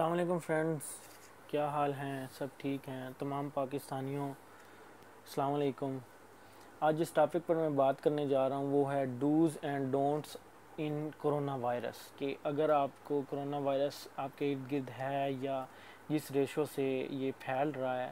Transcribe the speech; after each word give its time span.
السلام 0.00 0.18
علیکم 0.18 0.38
فرینڈز، 0.38 0.84
کیا 1.46 1.66
حال 1.68 1.92
ہیں؟ 1.92 2.26
سب 2.36 2.46
ٹھیک 2.56 2.88
ہیں؟ 2.88 3.08
تمام 3.18 3.48
پاکستانیوں، 3.54 4.28
السلام 4.28 5.54
علیکم۔ 5.54 5.96
آج 6.80 6.98
جس 6.98 7.10
ٹاپک 7.10 7.46
پر 7.46 7.54
میں 7.54 7.68
بات 7.80 8.02
کرنے 8.02 8.26
جا 8.26 8.48
رہا 8.48 8.56
ہوں 8.56 8.70
وہ 8.72 8.92
ہے 8.92 9.04
do's 9.18 9.58
and 9.62 9.92
don'ts 9.92 10.36
in 10.78 11.08
corona 11.22 11.54
virus 11.54 11.96
کہ 12.18 12.34
اگر 12.42 12.70
آپ 12.70 12.90
کو 13.04 13.20
کرونا 13.30 13.58
وائرس 13.58 14.06
آپ 14.16 14.38
کے 14.38 14.52
ارد 14.52 14.72
گرد 14.72 14.90
ہے 14.98 15.30
یا 15.40 15.64
جس 16.08 16.30
ریشو 16.30 16.64
سے 16.74 17.06
یہ 17.10 17.30
پھیل 17.38 17.70
رہا 17.70 17.96
ہے، 18.02 18.10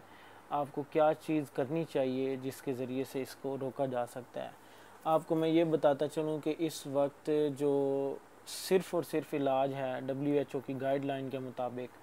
آپ 0.51 0.67
کو 0.73 0.83
کیا 0.91 1.11
چیز 1.27 1.51
کرنی 1.55 1.85
چاہیے 1.85 2.37
جس 2.43 2.63
کے 2.63 2.73
ذریعے 2.73 3.05
سے 3.13 3.23
اس 3.23 3.37
کو 3.43 3.57
روکا 3.61 3.87
جا 3.87 4.07
سکتا 4.07 4.45
ہے؟ 4.45 4.51
آپ 5.05 5.27
کو 5.27 5.35
میں 5.35 5.49
یہ 5.49 5.65
بتاتا 5.65 6.09
چلوں 6.09 6.39
کہ 6.45 6.55
اس 6.59 6.87
وقت 6.87 7.31
جو 7.59 7.75
صرف 8.49 8.95
اور 8.95 9.03
صرف 9.03 9.35
علاج 9.35 9.75
ہے 9.75 10.01
ڈبلیو 10.07 10.39
ایچ 10.39 10.55
او 10.55 10.61
کی 10.67 10.75
گائیڈ 10.81 11.05
لائن 11.05 11.29
کے 11.31 11.39
مطابق، 11.39 11.97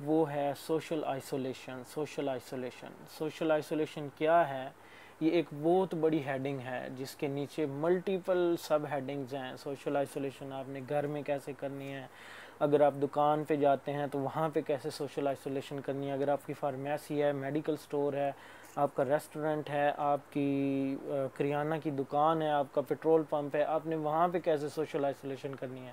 وہ 0.00 0.32
ہے 0.32 0.52
social 0.66 1.02
isolation 1.06 1.82
social 1.94 2.28
isolation 2.28 2.92
social 3.18 3.50
isolation 3.50 4.08
کیا 4.18 4.48
ہے؟ 4.48 4.68
یہ 5.20 5.30
ایک 5.30 5.46
بہت 5.62 5.94
بڑی 5.94 6.22
ہیڈنگ 6.26 6.60
ہے 6.60 6.88
جس 6.96 7.14
کے 7.14 7.26
نیچے 7.28 7.66
ملٹیپل 7.66 8.54
سب 8.60 8.78
ہیڈنگز 8.90 9.34
ہیں۔ 9.34 9.56
سوشل 9.62 9.96
آئسولیشن 9.96 10.52
آپ 10.52 10.68
نے 10.68 10.80
گھر 10.88 11.06
میں 11.06 11.22
کیسے 11.22 11.52
کرنی 11.58 11.92
ہے؟ 11.92 12.06
اگر 12.58 12.80
آپ 12.80 12.94
دکان 13.02 13.44
پہ 13.44 13.56
جاتے 13.56 13.92
ہیں 13.92 14.06
تو 14.12 14.18
وہاں 14.18 14.48
پہ 14.48 14.60
کیسے 14.60 14.90
سوشل 14.90 15.26
آئسولیشن 15.26 15.80
کرنی 15.80 16.08
ہے؟ 16.08 16.12
اگر 16.12 16.28
آپ 16.28 16.46
کی 16.46 16.52
فارمیسی 16.52 17.22
ہے 17.22 17.32
میڈیکل 17.32 17.76
سٹور 17.76 18.12
ہے 18.12 18.30
آپ 18.76 18.94
کا 18.94 19.04
ریسٹورنٹ 19.04 19.68
ہے، 19.70 19.90
آپ 19.96 20.32
کی 20.32 20.96
کریانہ 21.34 21.74
کی 21.82 21.90
دکان 21.90 22.42
ہے، 22.42 22.48
آپ 22.50 22.72
کا 22.72 22.80
پیٹرول 22.88 23.22
پمپ 23.30 23.54
ہے، 23.56 23.62
آپ 23.64 23.86
نے 23.86 23.96
وہاں 23.96 24.26
پہ 24.28 24.38
کیسے 24.44 24.68
سوشل 24.68 25.04
آئسولیشن 25.04 25.54
کرنی 25.54 25.86
ہے؟ 25.86 25.92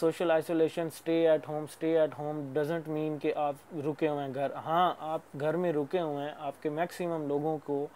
Social 0.00 0.30
isolation 0.30 0.88
stay 0.94 1.28
at 1.28 1.48
home 1.48 1.66
stay 1.70 1.98
at 2.00 2.18
home 2.18 2.40
doesn't 2.52 2.88
mean 2.88 3.18
کہ 3.22 3.32
آپ 3.36 3.74
رکے 3.86 4.08
ہوئے 4.08 4.24
ہیں 4.24 4.34
گھر۔ 4.34 4.54
ہاں 4.64 4.92
آپ 4.98 5.20
گھر 5.40 5.56
میں 5.56 5.72
رکے 5.72 6.00
ہوئے 6.00 6.24
ہیں، 6.24 6.34
آپ 6.38 6.62
کے 6.62 6.70
میکسیمم 6.70 7.26
لوگوں 7.28 7.56
کو 7.64 7.86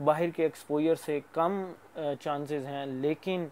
باہر 0.00 0.30
کے 0.36 0.42
ایکسپوئر 0.42 0.94
سے 1.04 1.20
کم 1.32 1.62
چانسز 2.20 2.66
ہیں، 2.66 2.84
لیکن 2.86 3.46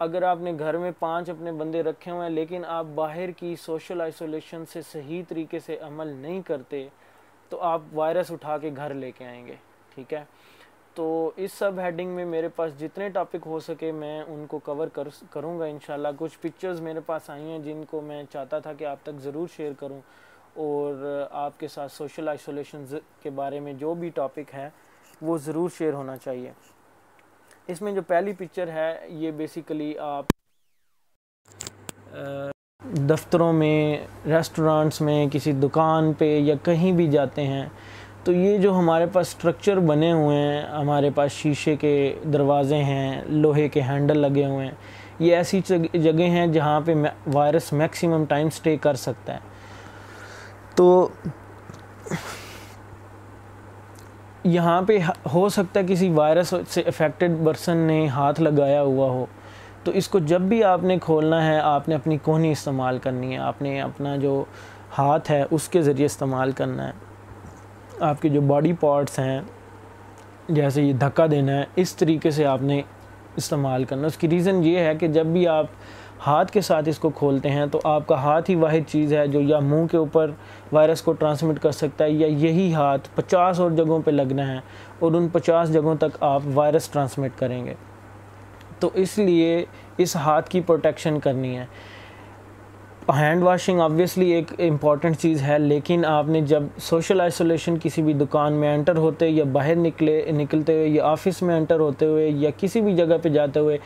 اگر 0.00 0.22
آپ 0.22 0.38
نے 0.40 0.52
گھر 0.58 0.76
میں 0.78 0.90
پانچ 0.98 1.30
اپنے 1.30 1.52
بندے 1.52 1.82
رکھے 1.82 2.10
ہوئے 2.10 2.22
ہیں، 2.22 2.34
لیکن 2.34 2.64
آپ 2.68 2.86
باہر 2.94 3.30
کی 3.36 3.54
سوشل 3.62 4.00
آئسولیشن 4.00 4.64
سے 4.72 4.82
صحیح 4.92 5.22
طریقے 5.28 5.58
سے 5.66 5.78
عمل 5.82 6.08
نہیں 6.08 6.42
کرتے 6.46 6.86
تو 7.48 7.60
آپ 7.60 7.80
وائرس 7.92 8.30
اٹھا 8.30 8.58
کے 8.58 8.70
گھر 8.76 8.94
لے 8.94 9.10
کے 9.10 9.26
آئیں 9.26 9.46
گے، 9.46 9.54
ٹھیک 9.94 10.14
ہے؟ 10.14 10.24
تو 10.94 11.30
اس 11.36 11.52
سب 11.52 11.72
ہیڈنگ 11.78 12.10
میں 12.10 12.24
میرے 12.24 12.48
پاس 12.48 12.78
جتنے 12.80 13.08
ٹاپک 13.08 13.46
ہو 13.46 13.60
سکے 13.60 13.92
میں 13.92 14.22
ان 14.22 14.46
کو 14.46 14.58
کور 14.58 14.88
کر 14.88 15.08
کروں 15.30 15.58
گا 15.58 15.64
انشاءاللہ۔ 15.64 16.08
کچھ 16.18 16.38
پکچرز 16.40 16.80
میرے 16.80 17.00
پاس 17.00 17.30
آئی 17.30 17.42
ہیں 17.42 17.58
جن 17.58 17.84
کو 17.90 18.00
میں 18.00 18.24
چاہتا 18.32 18.58
تھا 18.58 18.72
کہ 18.72 18.84
آپ 18.84 18.96
تک 19.02 19.20
ضرور 19.20 19.48
شیئر 19.56 19.72
کروں۔ 19.78 20.00
اور 20.54 21.26
آپ 21.30 21.60
کے 21.60 21.68
ساتھ 21.68 21.92
سوشل 21.92 22.28
آئسولیشن 22.28 22.84
کے 23.22 23.30
بارے 23.30 23.60
میں 23.60 23.72
جو 23.72 23.94
بھی 23.94 24.08
ٹاپک 24.08 24.54
ہے 24.54 24.70
وہ 25.22 25.38
ضرور 25.38 25.70
شیئر 25.78 25.92
ہونا 25.92 26.16
چاہیے۔ 26.16 26.52
اس 27.66 27.82
میں 27.82 27.92
جو 27.92 28.02
پہلی 28.02 28.32
پکچر 28.32 28.68
ہے، 28.68 29.06
یہ 29.08 29.30
بیسیکلی 29.30 29.98
آپ 29.98 30.24
دفتروں 32.94 33.52
میں 33.52 33.96
ریسٹورانٹس 34.26 35.00
میں، 35.00 35.26
کسی 35.32 35.52
دکان 35.52 36.12
پہ 36.12 36.38
یا 36.38 36.54
کہیں 36.62 36.92
بھی 36.92 37.06
جاتے 37.06 37.46
ہیں، 37.46 37.66
تو 38.24 38.32
یہ 38.32 38.58
جو 38.58 38.78
ہمارے 38.78 39.06
پاس 39.12 39.28
سٹرکچر 39.28 39.78
بنے 39.78 40.12
ہوئے 40.12 40.36
ہیں، 40.36 40.62
ہمارے 40.62 41.10
پاس 41.14 41.32
شیشے 41.32 41.76
کے 41.76 42.14
دروازے 42.32 42.76
ہیں، 42.76 43.22
لوہے 43.26 43.68
کے 43.68 43.80
ہینڈل 43.80 44.18
لگے 44.18 44.46
ہوئے 44.46 44.64
ہیں، 44.66 44.74
یہ 45.18 45.36
ایسی 45.36 45.60
جگہ 45.92 46.28
ہیں 46.28 46.46
جہاں 46.46 46.80
پہ 46.84 46.94
وائرس 47.32 47.72
میکسیمم 47.72 48.24
ٹائم 48.24 48.50
سٹے 48.50 48.76
کر 48.76 48.94
سکتا 48.94 49.34
ہے۔ 49.34 49.38
تو 50.74 51.08
یہاں 54.44 54.82
پہ 54.82 54.98
ہو 55.34 55.48
سکتا 55.48 55.80
ہے 55.80 55.84
کسی 55.88 56.08
وائرس 56.08 56.54
سے 56.68 56.80
افیکٹڈ 56.80 57.44
پرسن 57.44 57.76
نے 57.76 58.06
ہاتھ 58.08 58.40
لگایا 58.40 58.82
ہوا 58.82 59.10
ہو۔ 59.10 59.26
تو 59.86 59.92
اس 59.94 60.08
کو 60.08 60.18
جب 60.18 60.40
بھی 60.40 60.62
آپ 60.64 60.82
نے 60.82 60.98
کھولنا 60.98 61.46
ہے، 61.46 61.58
آپ 61.58 61.88
نے 61.88 61.94
اپنی 61.94 62.16
کونی 62.22 62.50
استعمال 62.52 62.98
کرنی 62.98 63.32
ہے، 63.32 63.38
آپ 63.38 63.62
نے 63.62 63.80
اپنا 63.80 64.16
جو 64.16 64.44
ہاتھ 64.98 65.30
ہے، 65.30 65.42
اس 65.50 65.68
کے 65.68 65.82
ذریعے 65.82 66.06
استعمال 66.06 66.52
کرنا 66.52 66.86
ہے۔ 66.88 66.92
آپ 68.00 68.22
کے 68.22 68.28
جو 68.28 68.40
باڈی 68.40 68.72
پارٹس 68.80 69.18
ہیں، 69.18 69.40
جیسے 70.48 70.82
یہ 70.82 70.92
دھکا 70.92 71.26
دینا 71.30 71.52
ہے، 71.52 71.64
اس 71.76 71.94
طریقے 71.96 72.30
سے 72.30 72.44
آپ 72.46 72.62
نے 72.62 72.82
استعمال 73.36 73.84
کرنا 73.84 74.06
اس 74.06 74.16
کی 74.16 74.30
ریزن 74.30 74.62
یہ 74.64 74.78
ہے 74.78 74.94
کہ 74.94 75.08
جب 75.08 75.26
بھی 75.26 75.46
آپ 75.48 75.66
ہاتھ 76.26 76.52
کے 76.52 76.60
ساتھ 76.60 76.88
اس 76.88 76.98
کو 76.98 77.10
کھولتے 77.10 77.50
ہیں، 77.50 77.66
تو 77.66 77.80
آپ 77.84 78.06
کا 78.06 78.22
ہاتھ 78.22 78.50
ہی 78.50 78.54
واحد 78.56 78.88
چیز 78.88 79.12
ہے 79.12 79.26
جو 79.26 79.40
یا 79.40 79.58
منہ 79.58 79.86
کے 79.86 79.96
اوپر 79.96 80.30
وائرس 80.72 81.02
کو 81.02 81.12
ٹرانسمٹ 81.12 81.60
کر 81.60 81.72
سکتا 81.72 82.04
ہے، 82.04 82.10
یا 82.10 82.26
یہی 82.26 82.72
ہاتھ 82.74 83.08
پچاس 83.14 83.60
اور 83.60 83.70
جگہوں 83.70 84.00
پہ 84.04 84.10
لگنا 84.10 84.46
ہے 84.48 84.60
اور 84.98 85.12
ان 85.12 85.28
پچاس 85.28 85.72
جگہوں 85.72 85.94
تک 85.94 86.16
آپ 86.20 86.42
وائرس 86.54 86.88
ٹرانسمٹ 86.88 87.38
کریں 87.38 87.64
گے۔ 87.66 87.74
تو 88.80 88.90
اس 88.94 89.18
لیے 89.18 89.64
اس 89.98 90.16
ہاتھ 90.16 90.50
کی 90.50 90.60
پروٹیکشن 90.60 91.18
کرنی 91.20 91.56
ہے۔ 91.58 91.64
ہینڈ 93.16 93.42
واشنگ 93.42 93.80
آبویسلی 93.80 94.30
ایک 94.30 94.52
امپورٹنٹ 94.58 95.16
چیز 95.18 95.42
ہے، 95.42 95.58
لیکن 95.58 96.04
آپ 96.04 96.28
نے 96.28 96.40
جب 96.40 96.62
سوشل 96.78 97.20
آئسولیشن 97.20 97.76
کسی 97.82 98.02
بھی 98.02 98.12
دکان 98.12 98.52
میں 98.52 98.72
انٹر 98.74 98.96
ہوتے 98.96 99.28
یا 99.28 99.44
باہر 99.52 99.76
نکلے، 99.76 100.20
نکلتے 100.32 100.74
ہوئے 100.74 100.88
یا 100.88 101.04
آفس 101.04 101.42
میں 101.42 101.56
انٹر 101.56 101.80
ہوتے 101.80 102.06
ہوئے 102.06 102.28
یا 102.28 102.50
کسی 102.56 102.80
بھی 102.80 102.94
جگہ 102.96 103.16
پہ 103.22 103.28
جاتے 103.28 103.60
ہوئے 103.60 103.78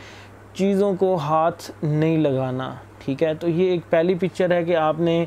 چیزوں 0.53 0.93
کو 0.95 1.15
ہاتھ 1.15 1.71
نہیں 1.83 2.17
لگانا، 2.17 2.73
ٹھیک 3.05 3.23
ہے؟ 3.23 3.33
تو 3.33 3.49
یہ 3.49 3.71
ایک 3.71 3.89
پہلی 3.89 4.13
پکچر 4.13 4.51
ہے 4.51 4.63
کہ 4.63 4.75
آپ 4.75 4.99
نے 4.99 5.25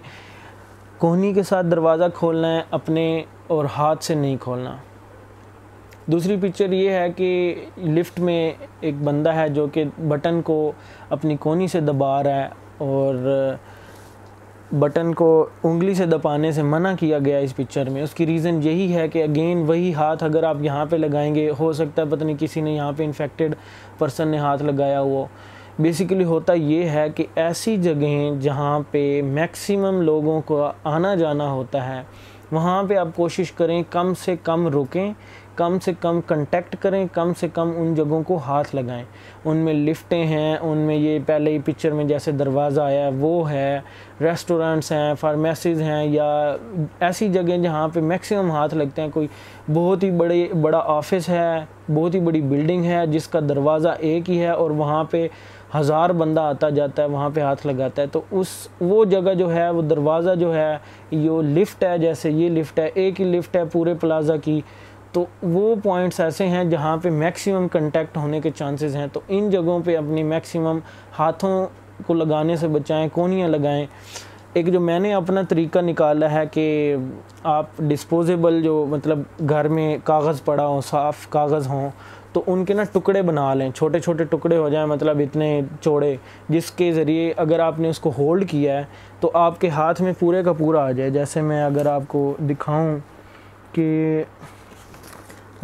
کوہنی 0.98 1.32
کے 1.32 1.42
ساتھ 1.42 1.66
دروازہ 1.66 2.04
کھولنا 2.14 2.54
ہے، 2.56 2.62
اپنے 2.70 3.22
اور 3.46 3.64
ہاتھ 3.76 4.04
سے 4.04 4.14
نہیں 4.14 4.36
کھولنا۔ 4.41 4.76
دوسری 6.06 6.37
پکچر 6.41 6.72
یہ 6.72 6.91
ہے 6.91 7.06
کہ 7.16 7.54
لفٹ 7.78 8.19
میں 8.20 8.53
ایک 8.81 8.94
بندہ 9.04 9.34
ہے 9.34 9.48
جو 9.48 9.66
کہ 9.66 9.84
بٹن 10.09 10.41
کو 10.42 10.72
اپنی 11.10 11.37
کونی 11.41 11.66
سے 11.66 11.81
دبا 11.81 12.22
رہا 12.22 12.42
ہے 12.42 12.48
اور 12.78 13.54
بٹن 14.72 15.12
کو 15.14 15.47
انگلی 15.64 15.94
سے 15.94 16.06
دبانے 16.06 16.50
سے 16.53 16.62
منع 16.62 16.93
کیا 17.00 17.19
گیا 17.25 17.38
اس 17.38 17.56
پکچر 17.56 17.91
میں۔ 17.91 18.03
اس 18.03 18.14
کی 18.14 18.26
ریزن 18.26 18.60
یہی 18.62 18.93
ہے 18.94 19.09
کہ 19.09 19.22
اگین 19.22 19.64
وہی 19.66 19.93
ہاتھ 19.94 20.25
اگر 20.25 20.43
آپ 20.43 20.56
یہاں 20.60 20.84
پہ 20.87 20.97
لگائیں 20.97 21.34
گے، 21.34 21.50
ہو 21.59 21.72
سکتا 21.72 22.03
ہے 22.03 22.06
پتہ 22.10 22.25
نہیں 22.25 22.37
کسی 22.41 22.60
نے 22.60 22.75
یہاں 22.75 22.93
پہ 22.97 23.04
انفیکٹڈ 23.04 23.54
پرسن 23.98 24.28
نے 24.28 24.38
ہاتھ 24.38 24.62
لگایا 24.62 25.00
ہوا۔ 25.00 25.26
بیسیکلی 25.78 26.25
ہوتا 26.25 26.53
یہ 26.53 26.88
ہے 26.88 27.06
کہ 27.14 27.25
ایسی 27.37 27.76
جگہیں 27.76 28.31
جہاں 28.41 28.78
پہ 28.91 29.22
میکسیمم 29.22 30.00
لوگوں 30.03 30.41
کو 30.41 30.66
آنا 30.84 31.14
جانا 31.14 31.50
ہوتا 31.50 31.87
ہے، 31.88 32.03
وہاں 32.53 32.82
پہ 32.82 32.97
آپ 32.97 33.09
کوشش 33.16 33.53
کریں 33.53 33.82
کم 33.91 34.12
سے 34.14 34.34
کم 34.43 34.66
رکیں۔ 34.69 35.12
کم 35.56 35.78
سے 35.78 35.92
کم 36.00 36.20
کنٹیکٹ 36.26 36.76
کریں، 36.81 37.06
کم 37.12 37.32
سے 37.41 37.48
کم 37.54 37.72
ان 37.76 37.94
جگہوں 37.94 38.22
کو 38.22 38.37
ہاتھ 38.37 38.75
لگائیں۔ 38.75 39.04
ان 39.44 39.56
میں 39.56 39.75
لفٹیں 39.75 40.26
ہیں، 40.26 40.56
ان 40.60 40.78
میں 40.78 40.97
یہ 40.97 41.19
پہلے 41.26 41.50
ہی 41.50 41.59
پکچر 41.59 41.92
میں 41.92 42.04
جیسے 42.04 42.32
دروازہ 42.32 42.81
آیا 42.81 43.06
ہے، 43.06 43.10
وہ 43.19 43.50
ہے۔ 43.50 43.81
ریسٹورنٹس 44.20 44.93
ہیں 44.93 45.14
فارمیسیز 45.14 45.82
ہیں 45.82 46.04
یا 46.04 46.56
ایسی 47.00 47.28
جگہیں 47.28 47.59
جہاں 47.59 47.88
پہ 47.88 48.00
میکسیمم 48.00 48.50
ہاتھ 48.50 48.75
لگتے 48.75 49.03
ہیں۔ 49.03 49.09
کوئی 49.09 49.26
بہت 49.72 50.03
ہی 50.03 50.10
بڑے، 50.10 50.48
بڑا 50.60 50.82
آفس 50.84 51.28
ہے، 51.28 51.64
بہت 51.94 52.14
ہی 52.14 52.20
بڑی 52.20 52.41
بلڈنگ 52.41 52.84
ہے، 52.84 53.06
جس 53.06 53.28
کا 53.28 53.41
دروازہ 53.41 53.88
ایک 53.98 54.31
ہی 54.31 54.41
ہے 54.41 54.50
اور 54.50 54.70
وہاں 54.70 55.04
پہ 55.04 55.28
ہزار 55.78 56.10
بندہ 56.10 56.41
آتا 56.41 56.69
جاتا 56.70 57.03
ہے، 57.03 57.09
وہاں 57.09 57.31
پہ 57.34 57.41
ہاتھ 57.41 57.66
لگاتا 57.66 58.03
ہے۔ 58.03 58.06
تو 58.06 58.20
اس، 58.31 58.47
وہ 58.81 59.04
جگہ 59.04 59.34
جو 59.34 59.54
ہے، 59.54 59.70
وہ 59.70 59.82
دروازہ 59.82 60.34
جو 60.34 60.54
ہے، 60.54 60.76
یہ 61.10 61.31
لفٹ 61.31 61.84
ہے، 61.84 61.98
جیسے 61.98 62.31
یہ 62.31 62.48
لفٹ 62.48 62.78
ہے، 62.78 62.91
ایک 62.94 63.20
ہی 63.20 63.25
لفٹ 63.25 63.56
ہے 63.56 63.64
پورے 63.64 63.94
پلازا 63.94 64.37
کی۔ 64.37 64.60
تو 65.14 65.25
وہ 65.42 65.75
پوائنٹس 65.82 66.20
ایسے 66.20 66.47
ہیں 66.47 66.64
جہاں 66.64 66.97
پہ 66.97 67.10
میکسیمم 67.10 67.69
کنٹیکٹ 67.69 68.16
ہونے 68.16 68.41
کے 68.41 68.50
چانسز 68.50 68.97
ہیں۔ 68.97 69.06
تو 69.12 69.20
ان 69.28 69.50
جگہوں 69.50 69.80
پہ 69.84 69.97
اپنی 69.97 70.22
میکسیمم 70.22 70.78
ہاتھوں 71.19 71.66
کو 72.06 72.14
لگانے 72.14 72.56
سے 72.56 72.69
بچائیں، 72.69 73.08
کونیاں 73.12 73.49
لگائیں۔ 73.49 73.87
ایک 74.52 74.72
جو 74.72 74.81
میں 74.81 74.99
نے 74.99 75.14
اپنا 75.14 75.43
طریقہ 75.49 75.78
نکالا 75.78 76.31
ہے 76.32 76.46
کہ 76.52 76.96
آپ 77.43 77.66
ڈسپوزیبل 77.78 78.62
جو 78.62 78.87
مطلب 78.90 79.19
گھر 79.49 79.69
میں 79.69 79.96
کاغذ 80.05 80.44
پڑا 80.44 80.66
ہوں 80.66 80.81
صاف 80.81 81.28
کاغذ 81.28 81.67
ہوں، 81.67 81.90
تو 82.32 82.43
ان 82.46 82.64
کے 82.64 82.75
نا 82.75 82.82
ٹکڑے 82.93 83.22
بنا 83.22 83.55
لیں۔ 83.55 83.70
چھوٹے 83.70 84.00
چھوٹے 84.00 84.25
ٹکڑے 84.25 84.56
ہو 84.56 84.69
جائیں 84.69 84.87
مطلب 84.87 85.19
اتنے 85.19 85.60
چوڑے، 85.81 86.17
جس 86.49 86.70
کے 86.70 86.93
ذریعے 86.93 87.32
اگر 87.37 87.60
آپ 87.60 87.78
نے 87.78 87.88
اس 87.88 87.99
کو 87.99 88.12
ہولڈ 88.19 88.50
کیا 88.50 88.78
ہے، 88.78 88.84
تو 89.20 89.31
آپ 89.34 89.60
کے 89.60 89.69
ہاتھ 89.69 90.02
میں 90.02 90.12
پورے 90.19 90.43
کا 90.43 90.52
پورا 90.52 90.84
آ 90.84 90.90
جائے۔ 90.90 91.10
جیسے 91.10 91.40
میں 91.40 91.64
اگر 91.64 91.87
آپ 91.87 92.02
کو 92.08 92.34
دکھاؤں 92.50 92.96
کہ 93.72 94.22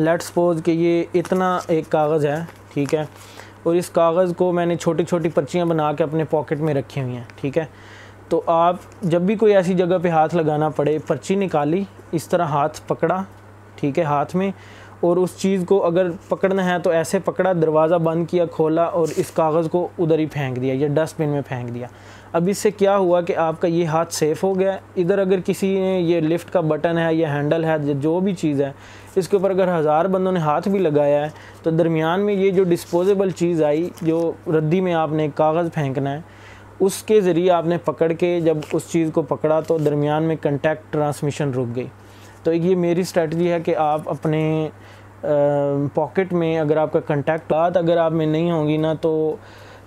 لیٹ 0.00 0.22
سپوز 0.22 0.60
کہ 0.64 0.70
یہ 0.70 1.04
اتنا 1.14 1.58
ایک 1.66 1.90
کاغذ 1.90 2.26
ہے، 2.26 2.38
ٹھیک 2.74 2.94
ہے؟ 2.94 3.04
اور 3.62 3.74
اس 3.74 3.90
کاغذ 3.90 4.34
کو 4.36 4.52
میں 4.52 4.66
نے 4.66 4.76
چھوٹی 4.76 5.04
چھوٹی 5.04 5.28
پرچیاں 5.28 5.66
بنا 5.66 5.92
کے 5.92 6.04
اپنے 6.04 6.24
پاکٹ 6.24 6.60
میں 6.60 6.74
رکھی 6.74 7.02
ہوئی 7.02 7.16
ہیں، 7.16 7.24
ٹھیک 7.36 7.58
ہے؟ 7.58 7.64
تو 8.28 8.42
آپ 8.46 8.76
جب 9.02 9.20
بھی 9.20 9.34
کوئی 9.36 9.56
ایسی 9.56 9.74
جگہ 9.74 9.98
پہ 10.02 10.08
ہاتھ 10.08 10.34
لگانا 10.34 10.68
پڑے، 10.68 10.98
پرچی 11.06 11.34
نکالی، 11.34 11.82
اس 12.12 12.28
طرح 12.28 12.44
ہاتھ 12.44 12.80
پکڑا، 12.86 13.22
ٹھیک 13.76 13.98
ہے؟ 13.98 14.04
ہاتھ 14.04 14.36
میں 14.36 14.50
اور 15.00 15.16
اس 15.16 15.30
چیز 15.38 15.64
کو 15.68 15.84
اگر 15.86 16.10
پکڑنا 16.28 16.64
ہے 16.64 16.78
تو 16.78 16.90
ایسے 16.90 17.18
پکڑا، 17.18 17.52
دروازہ 17.52 17.94
بند 17.94 18.26
کیا، 18.28 18.44
کھولا 18.44 18.82
اور 18.82 19.08
اس 19.16 19.30
کاغذ 19.30 19.68
کو 19.68 19.88
ادھر 19.98 20.18
ہی 20.18 20.26
پھینک 20.26 20.60
دیا، 20.62 20.74
یا 20.78 20.88
ڈسٹ 20.94 21.20
بن 21.20 21.28
میں 21.28 21.40
پھینک 21.48 21.74
دیا۔ 21.74 21.86
اب 22.32 22.48
اس 22.48 22.58
سے 22.58 22.70
کیا 22.70 22.96
ہوا 22.96 23.20
کہ 23.20 23.36
آپ 23.36 23.60
کا 23.60 23.68
یہ 23.68 23.84
ہاتھ 23.84 24.12
سیف 24.14 24.42
ہو 24.44 24.58
گیا۔ 24.58 24.76
ادھر 24.96 25.18
اگر 25.18 25.40
کسی 25.46 25.68
نے 25.80 25.98
یہ 26.00 26.20
لفٹ 26.20 26.52
کا 26.52 26.60
بٹن 26.60 26.98
ہے 26.98 27.14
یا 27.14 27.34
ہینڈل 27.34 27.64
ہے 27.64 27.76
جو 27.94 28.18
بھی 28.20 28.34
چیز 28.34 28.60
ہے، 28.60 28.70
اس 29.16 29.28
کے 29.28 29.36
اوپر 29.36 29.50
اگر 29.50 29.78
ہزار 29.78 30.04
بندوں 30.04 30.32
نے 30.32 30.40
ہاتھ 30.40 30.68
بھی 30.68 30.78
لگایا 30.78 31.24
ہے، 31.24 31.30
تو 31.62 31.70
درمیان 31.70 32.20
میں 32.20 32.34
یہ 32.34 32.50
جو 32.50 32.64
ڈسپوزیبل 32.64 33.30
چیز 33.30 33.62
آئی، 33.62 33.88
جو 34.02 34.32
ردی 34.56 34.80
میں 34.80 34.94
آپ 34.94 35.12
نے 35.12 35.28
کاغذ 35.34 35.72
پھینکنا 35.74 36.12
ہے، 36.12 36.20
اس 36.80 37.02
کے 37.02 37.20
ذریعے 37.20 37.50
آپ 37.50 37.66
نے 37.66 37.76
پکڑ 37.84 38.12
کے 38.12 38.40
جب 38.40 38.58
اس 38.72 38.82
چیز 38.90 39.10
کو 39.14 39.22
پکڑا 39.22 39.60
تو 39.60 39.78
درمیان 39.78 40.22
میں 40.22 40.36
کنٹیکٹ 40.40 40.92
ٹرانسمیشن 40.92 41.50
رک 41.50 41.76
گئی۔ 41.76 41.86
تو 42.42 42.52
یہ 42.52 42.76
میری 42.76 43.00
اسٹریٹجی 43.00 43.52
ہے 43.52 43.60
کہ 43.60 43.76
آپ 43.76 44.08
اپنے 44.08 44.68
پاکٹ 45.94 46.32
میں 46.32 46.58
اگر 46.58 46.76
آپ 46.76 46.92
کا 46.92 47.00
کنٹیکٹ 47.00 47.52
بات 47.52 47.76
اگر 47.76 47.96
آپ 47.96 48.12
میں 48.12 48.26
نہیں 48.26 48.50
ہوں 48.50 48.68
گی 48.68 48.76
نا 48.76 48.92
تو 49.00 49.36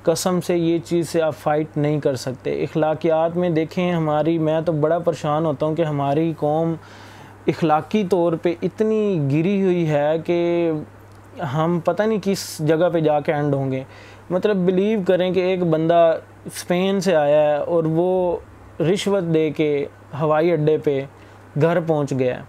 قسم 0.03 0.41
سے 0.41 0.57
یہ 0.57 0.79
چیز 0.79 1.09
سے 1.09 1.21
آپ 1.21 1.35
فائٹ 1.35 1.77
نہیں 1.77 1.99
کر 1.99 2.15
سکتے۔ 2.15 2.63
اخلاقیات 2.63 3.37
میں 3.37 3.49
دیکھیں 3.49 3.91
ہماری، 3.91 4.37
میں 4.37 4.61
تو 4.61 4.71
بڑا 4.71 4.99
پریشان 4.99 5.45
ہوتا 5.45 5.65
ہوں 5.65 5.75
کہ 5.75 5.81
ہماری 5.81 6.33
قوم 6.37 6.73
اخلاقی 7.47 8.03
طور 8.09 8.33
پہ 8.33 8.53
اتنی 8.61 9.19
گری 9.31 9.61
ہوئی 9.63 9.87
ہے 9.89 10.11
کہ 10.25 10.71
ہم 11.53 11.79
پتہ 11.85 12.03
نہیں 12.03 12.19
کس 12.23 12.57
جگہ 12.67 12.89
پہ 12.93 12.99
جا 12.99 13.19
کے 13.19 13.33
اینڈ 13.33 13.53
ہوں 13.53 13.71
گے۔ 13.71 13.83
مطلب 14.29 14.57
بلیو 14.65 14.99
کریں 15.07 15.31
کہ 15.31 15.39
ایک 15.39 15.63
بندہ 15.63 16.17
اسپین 16.45 16.99
سے 16.99 17.15
آیا 17.15 17.41
ہے 17.41 17.55
اور 17.55 17.83
وہ 17.87 18.37
رشوت 18.83 19.33
دے 19.33 19.49
کے 19.51 19.85
ہوائی 20.21 20.51
اڈے 20.51 20.77
پہ 20.77 21.05
گھر 21.61 21.79
پہنچ 21.79 22.13
گیا۔ 22.19 22.41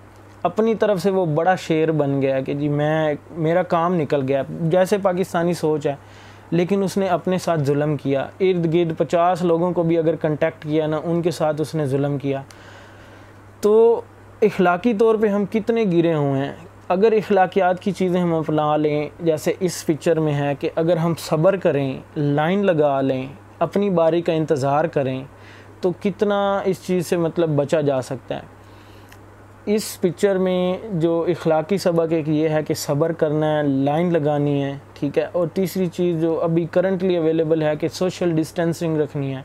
اپنی 0.43 0.75
طرف 0.75 1.03
سے 1.03 1.11
وہ 1.11 1.27
بڑا 1.27 1.55
شیر 1.57 1.93
بن 1.93 2.23
گیا 2.23 2.41
کہ 2.41 2.55
جی 2.55 2.69
میں، 2.69 3.15
میرا 3.31 3.63
کام 3.63 3.95
نکل 3.95 4.23
گیا۔ 4.29 4.43
جیسے 4.61 4.99
پاکستانی 4.99 5.53
سوچ 5.53 5.87
ہے، 5.87 5.95
لیکن 6.51 6.83
اس 6.83 6.97
نے 6.97 7.07
اپنے 7.07 7.39
ساتھ 7.39 7.61
ظلم 7.61 7.97
کیا۔ 7.97 8.27
ارد 8.41 8.75
گرد 8.75 8.99
پچاس 8.99 9.43
لوگوں 9.43 9.73
کو 9.73 9.83
بھی 9.83 9.99
اگر 9.99 10.17
کنٹیکٹ 10.17 10.63
کیا 10.63 10.87
نا، 10.87 11.01
ان 11.05 11.23
کے 11.23 11.31
ساتھ 11.31 11.61
اس 11.61 11.75
نے 11.75 11.87
ظلم 11.87 12.19
کیا۔ 12.19 12.43
تو 13.61 14.01
اخلاقی 14.43 14.95
طور 14.95 15.15
پہ 15.21 15.29
ہم 15.29 15.45
کتنے 15.45 15.85
گرے 15.93 16.15
ہوئے 16.15 16.41
ہیں۔ 16.41 16.53
اگر 16.89 17.13
اخلاقیات 17.13 17.81
کی 17.81 17.91
چیزیں 17.91 18.21
ہم 18.21 18.35
اپنا 18.35 18.77
لیں، 18.77 19.09
جیسے 19.21 19.53
اس 19.61 19.87
پکچر 19.87 20.21
میں 20.21 20.35
ہے 20.35 20.55
کہ 20.61 20.71
اگر 20.75 20.97
ہم 20.97 21.15
صبر 21.19 21.57
کریں 21.57 21.99
لائن 22.17 22.67
لگا 22.67 23.01
لیں، 23.01 23.27
اپنی 23.59 23.91
باری 23.91 24.23
کا 24.23 24.33
انتظار 24.33 24.85
کریں، 24.85 25.25
تو 25.81 25.93
کتنا 26.03 26.61
اس 26.65 26.87
چیز 26.87 27.07
سے 27.07 27.17
مطلب 27.17 27.49
بچا 27.49 27.81
جا 27.81 28.03
سکتا 28.03 28.37
ہے۔ 28.37 28.55
اس 29.67 30.01
پکچر 30.01 30.39
میں 30.39 30.77
جو 30.93 31.25
اخلاقی 31.29 31.79
سبق 31.79 32.13
ایک 32.13 32.29
یہ 32.29 32.49
ہے 32.49 32.63
کہ 32.63 32.75
صبر 32.75 33.13
کرنا 33.13 33.59
ہے، 33.59 33.63
لائن 33.63 34.13
لگانی 34.13 34.65
ہے، 34.65 34.77
ٹھیک 34.95 35.19
ہے؟ 35.19 35.27
اور 35.33 35.47
تیسری 35.47 35.87
چیز 35.87 36.21
جو 36.23 36.41
ابھی 36.41 36.67
کرنٹلی 36.71 37.17
اویلیبل 37.17 37.63
ہے 37.63 37.77
کہ 37.77 37.89
سوشل 37.89 38.31
ڈسٹینسنگ 38.37 38.97
رکھنی 38.97 39.35
ہے، 39.35 39.41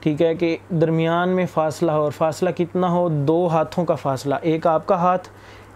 ٹھیک 0.00 0.22
ہے 0.22 0.34
کہ 0.34 0.56
درمیان 0.70 1.28
میں 1.28 1.46
فاصلہ 1.54 1.92
ہو 1.92 2.02
اور 2.02 2.10
فاصلہ 2.10 2.50
کتنا 2.50 2.90
ہو، 2.90 3.08
دو 3.08 3.46
ہاتھوں 3.46 3.84
کا 3.84 3.94
فاصلہ۔ 3.94 4.34
ایک 4.42 4.66
آپ 4.66 4.86
کا 4.86 4.94
ہاتھ، 4.94 5.28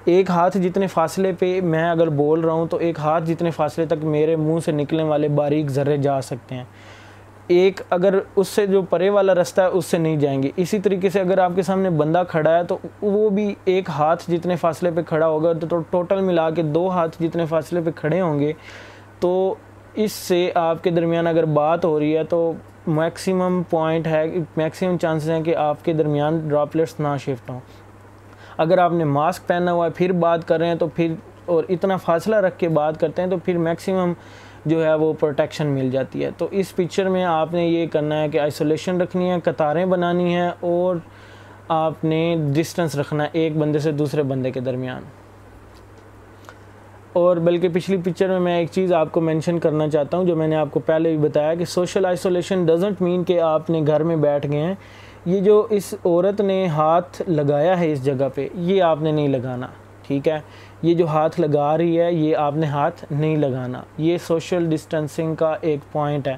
ایک 0.04 0.30
ہاتھ 0.30 0.58
جتنے 0.58 0.86
فاصلے 0.86 1.32
پہ 1.38 1.60
میں 1.60 1.90
اگر 1.90 2.08
بول 2.08 2.40
رہا 2.40 2.52
ہوں 2.52 2.66
تو 2.66 2.76
ایک 2.76 2.98
ہاتھ 2.98 3.24
جتنے 3.24 3.50
فاصلے 3.50 3.86
تک 3.86 4.04
میرے 4.04 4.36
منہ 4.36 4.58
سے 4.64 4.72
نکلنے 4.72 5.02
والے 5.02 5.28
باریک 5.28 5.70
ذرے 5.70 5.96
جا 5.96 6.20
سکتے 6.20 6.54
ہیں۔ 6.54 6.64
ایک 7.48 7.80
اگر 7.90 8.18
اس 8.36 8.48
سے 8.48 8.66
جو 8.66 8.82
پرے 8.82 9.10
والا 9.10 9.34
رستہ 9.34 9.60
ہے، 9.60 9.66
اس 9.66 9.86
سے 9.86 9.98
نہیں 9.98 10.16
جائیں 10.16 10.42
گے۔ 10.42 10.50
اسی 10.56 10.78
طریقے 10.78 11.10
سے 11.10 11.20
اگر 11.20 11.38
آپ 11.38 11.52
کے 11.54 11.62
سامنے 11.62 11.90
بندہ 11.90 12.22
کھڑا 12.28 12.58
ہے، 12.58 12.64
تو 12.64 12.78
وہ 13.02 13.30
بھی 13.30 13.54
ایک 13.64 13.88
ہاتھ 13.88 14.30
جتنے 14.30 14.56
فاصلے 14.56 14.90
پہ 14.90 15.02
کھڑا 15.02 15.26
ہوگا، 15.26 15.52
تو 15.52 15.78
ٹوٹل 15.90 16.20
ملا 16.20 16.50
کے 16.50 16.62
دو 16.62 16.90
ہاتھ 16.90 17.22
جتنے 17.22 17.46
فاصلے 17.46 17.80
پہ 17.80 17.90
کھڑے 17.96 18.20
ہوں 18.20 18.40
گے۔ 18.40 18.52
تو 19.20 19.54
اس 19.94 20.12
سے 20.12 20.50
آپ 20.54 20.84
کے 20.84 20.90
درمیان 20.90 21.26
اگر 21.26 21.44
بات 21.44 21.84
ہو 21.84 21.98
رہی 21.98 22.16
ہے، 22.16 22.24
تو 22.24 22.52
میکسیمم 22.86 23.62
پوائنٹ 23.70 24.06
ہے 24.06 24.24
میکسیمم 24.56 24.96
چانسز 24.96 25.30
ہیں 25.30 25.42
کہ 25.42 25.56
آپ 25.56 25.84
کے 25.84 25.92
درمیان 25.92 26.48
ڈراپلیٹس 26.48 27.00
نہ 27.00 27.08
شفٹ 27.20 27.50
ہوں۔ 27.50 27.60
اگر 28.56 28.78
آپ 28.78 28.92
نے 28.92 29.04
ماسک 29.04 29.46
پہنا 29.46 29.72
ہوا 29.72 29.86
ہے، 29.86 29.90
پھر 29.90 30.12
بات 30.12 30.48
کر 30.48 30.58
رہے 30.58 30.66
ہیں، 30.66 30.74
تو 30.74 30.86
پھر 30.86 31.14
اور 31.46 31.64
اتنا 31.68 31.96
فاصلہ 31.96 32.36
رکھ 32.36 32.58
کے 32.58 32.68
بات 32.68 33.00
کرتے 33.00 33.22
ہیں، 33.22 33.30
تو 33.30 33.36
پھر 33.44 33.58
میکسیمم 33.58 34.12
جو 34.66 34.84
ہے 34.84 34.94
وہ 34.94 35.12
پروٹیکشن 35.12 35.66
مل 35.66 35.90
جاتی 35.90 36.24
ہے۔ 36.24 36.30
تو 36.38 36.48
اس 36.50 36.76
پکچر 36.76 37.08
میں 37.08 37.24
آپ 37.24 37.52
نے 37.52 37.66
یہ 37.66 37.86
کرنا 37.86 38.22
ہے 38.22 38.28
کہ 38.28 38.40
آئسولیشن 38.40 39.00
رکھنی 39.00 39.30
ہے، 39.30 39.36
قطاریں 39.44 39.86
بنانی 39.86 40.34
ہیں 40.34 40.50
اور 40.60 40.96
آپ 41.68 42.04
نے 42.04 42.36
ڈسٹنس 42.52 42.96
رکھنا 42.96 43.24
ہے 43.24 43.28
ایک 43.32 43.56
بندے 43.56 43.78
سے 43.78 43.92
دوسرے 43.92 44.22
بندے 44.22 44.50
کے 44.50 44.60
درمیان۔ 44.60 45.02
اور 47.12 47.36
بلکہ 47.36 47.68
پچھلی 47.72 47.96
پکچر 47.96 48.28
میں 48.28 48.40
میں 48.40 48.58
ایک 48.58 48.68
چیز 48.72 48.92
آپ 48.92 49.12
کو 49.12 49.20
مینشن 49.20 49.58
کرنا 49.58 49.88
چاہتا 49.88 50.16
ہوں 50.16 50.24
جو 50.24 50.36
میں 50.36 50.48
نے 50.48 50.56
آپ 50.56 50.68
کو 50.70 50.80
پہلے 50.80 51.08
بھی 51.08 51.28
بتایا 51.28 51.54
کہ 51.54 51.64
سوشل 51.64 52.06
آئسولیشن 52.06 52.66
ڈزنٹ 52.66 53.02
مین 53.02 53.24
کہ 53.24 53.40
آپ 53.40 53.70
نے 53.70 53.82
گھر 53.86 54.02
میں 54.02 54.16
بیٹھ 54.16 54.46
گئے 54.50 54.60
ہیں۔ 54.60 54.74
یہ 55.26 55.40
جو 55.40 55.66
اس 55.70 55.94
عورت 56.04 56.40
نے 56.40 56.66
ہاتھ 56.66 57.22
لگایا 57.28 57.80
ہے 57.80 57.92
اس 57.92 58.04
جگہ 58.04 58.28
پہ، 58.34 58.48
یہ 58.54 58.82
آپ 58.82 59.02
نے 59.02 59.12
نہیں 59.12 59.28
لگانا۔ 59.28 59.66
ٹھیک 60.08 60.28
ہے؟ 60.28 60.40
یہ 60.82 60.94
جو 60.94 61.06
ہاتھ 61.06 61.40
لگا 61.40 61.78
رہی 61.78 62.00
ہے، 62.00 62.12
یہ 62.12 62.36
آپ 62.36 62.56
نے 62.56 62.66
ہاتھ 62.66 63.04
نہیں 63.10 63.36
لگانا۔ 63.36 63.82
یہ 63.98 64.18
سوشل 64.18 64.70
ڈسٹنسنگ 64.70 65.34
کا 65.34 65.56
ایک 65.60 65.80
پوائنٹ 65.92 66.28
ہے۔ 66.28 66.36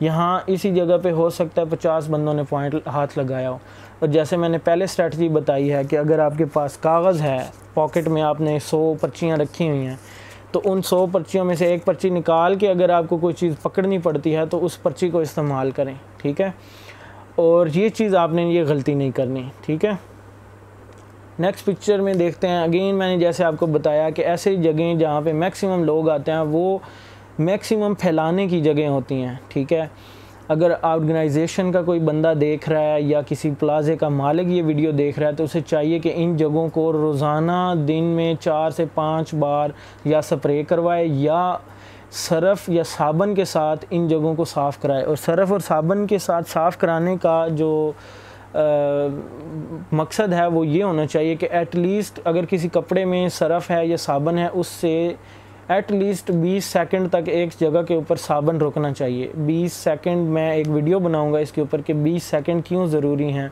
یہاں 0.00 0.40
اسی 0.46 0.74
جگہ 0.74 0.98
پہ 1.02 1.12
ہو 1.12 1.30
سکتا 1.30 1.62
ہے 1.62 1.66
پچاس 1.70 2.10
بندوں 2.10 2.34
نے 2.34 2.42
پوائنٹ 2.48 2.74
ہاتھ 2.86 3.18
لگایا 3.18 3.50
ہو۔ 3.50 3.58
اور 3.98 4.08
جیسے 4.08 4.36
میں 4.36 4.48
نے 4.48 4.58
پہلے 4.58 4.84
اسٹریٹجی 4.84 5.28
بتائی 5.28 5.72
ہے 5.72 5.84
کہ 5.84 5.98
اگر 5.98 6.18
آپ 6.18 6.32
کے 6.38 6.44
پاس 6.44 6.76
کاغذ 6.76 7.22
ہے، 7.22 7.38
پاکٹ 7.74 8.08
میں 8.08 8.22
آپ 8.22 8.40
نے 8.40 8.58
سو 8.58 8.94
پرچیاں 9.00 9.36
رکھی 9.36 9.68
ہوئی 9.68 9.86
ہیں، 9.86 9.96
تو 10.50 10.60
ان 10.64 10.82
سو 10.82 11.06
پرچیوں 11.06 11.44
میں 11.44 11.54
سے 11.54 11.66
ایک 11.66 11.84
پرچی 11.84 12.10
نکال 12.10 12.54
کے 12.54 12.70
اگر 12.70 12.90
آپ 12.90 13.04
کو 13.08 13.16
کوئی 13.16 13.34
چیز 13.34 13.54
پکڑنی 13.62 13.98
پڑتی 13.98 14.36
ہے، 14.36 14.46
تو 14.46 14.64
اس 14.64 14.82
پرچی 14.82 15.10
کو 15.10 15.18
استعمال 15.18 15.70
کریں۔ 15.70 15.94
ٹھیک 16.16 16.40
ہے؟ 16.40 16.50
اور 17.34 17.66
یہ 17.74 17.88
چیز 17.88 18.14
آپ 18.14 18.32
نے 18.32 18.42
یہ 18.42 18.64
غلطی 18.68 18.94
نہیں 18.94 19.10
کرنی۔ 19.10 19.42
ٹھیک 19.66 19.84
ہے؟ 19.84 19.90
نیکسٹ 21.38 21.64
پکچر 21.66 22.00
میں 22.00 22.14
دیکھتے 22.14 22.48
ہیں. 22.48 22.62
اگین 22.62 22.94
میں 22.94 23.08
نے 23.08 23.20
جیسے 23.20 23.44
آپ 23.44 23.54
کو 23.58 23.66
بتایا 23.66 24.08
کہ 24.10 24.22
ایسے 24.22 24.54
جگہیں 24.56 24.94
جہاں 24.94 25.20
پہ 25.20 25.32
میکسیمم 25.32 25.84
لوگ 25.84 26.08
آتے 26.10 26.32
ہیں، 26.32 26.44
وہ 26.50 26.78
میکسیمم 27.38 27.94
پھیلانے 27.94 28.46
کی 28.48 28.60
جگہیں 28.60 28.88
ہوتی 28.88 29.22
ہیں، 29.22 29.34
ٹھیک 29.48 29.72
ہے؟ 29.72 29.86
اگر 30.48 30.72
آرگنائزیشن 30.82 31.70
کا 31.72 31.82
کوئی 31.82 32.00
بندہ 32.00 32.32
دیکھ 32.40 32.68
رہا 32.68 32.92
ہے 32.94 33.00
یا 33.02 33.20
کسی 33.28 33.50
پلازے 33.58 33.96
کا 33.96 34.08
مالک 34.08 34.48
یہ 34.48 34.62
ویڈیو 34.62 34.90
دیکھ 34.92 35.18
رہا 35.18 35.28
ہے، 35.28 35.32
تو 35.32 35.44
اسے 35.44 35.60
چاہیے 35.60 35.98
کہ 35.98 36.12
ان 36.14 36.36
جگہوں 36.36 36.68
کو 36.68 36.92
روزانہ 36.92 37.74
دن 37.88 38.04
میں 38.16 38.34
چار 38.40 38.70
سے 38.70 38.84
پانچ 38.94 39.34
بار 39.34 39.70
یا 40.04 40.22
سپرے 40.22 40.62
کروائے 40.62 41.06
یا 41.06 41.56
صرف 42.28 42.68
یا 42.68 42.82
صابن 42.86 43.34
کے 43.34 43.44
ساتھ 43.44 43.84
ان 43.90 44.08
جگہوں 44.08 44.34
کو 44.34 44.44
صاف 44.44 44.80
کرائے. 44.80 45.04
اور 45.04 45.16
صرف 45.16 45.52
اور 45.52 45.60
صابن 45.60 46.06
کے 46.06 46.18
ساتھ 46.18 46.50
صاف 46.50 46.78
کرانے 46.78 47.16
کا 47.22 47.46
جو 47.50 47.92
مقصد 49.92 50.32
ہے 50.32 50.46
وہ 50.46 50.66
یہ 50.66 50.84
ہونا 50.84 51.06
چاہیے 51.06 51.34
کہ 51.34 51.48
ایٹ 51.50 51.76
لیسٹ 51.76 52.20
اگر 52.24 52.44
کسی 52.44 52.68
کپڑے 52.72 53.04
میں 53.04 53.28
صرف 53.28 53.70
ہے 53.70 53.86
یا 53.86 53.96
صابن 53.96 54.38
ہے، 54.38 54.48
اس 54.52 54.66
سے 54.66 55.12
ایٹ 55.68 55.92
لیسٹ 55.92 56.30
بیس 56.30 56.64
سیکنڈ 56.64 57.10
تک 57.10 57.28
ایک 57.28 57.48
جگہ 57.60 57.82
کے 57.82 57.94
اوپر 57.94 58.16
صابن 58.16 58.56
روکنا 58.56 58.92
چاہیے۔ 58.92 59.28
بیس 59.36 59.72
سیکنڈ 59.72 60.28
میں 60.28 60.50
ایک 60.52 60.68
ویڈیو 60.68 60.98
بناؤں 60.98 61.32
گا 61.32 61.38
اس 61.38 61.52
کے 61.52 61.60
اوپر 61.60 61.80
کہ 61.80 61.92
بیس 61.92 62.22
سیکنڈ 62.22 62.64
کیوں 62.64 62.86
ضروری 62.86 63.32
ہیں؟ 63.32 63.48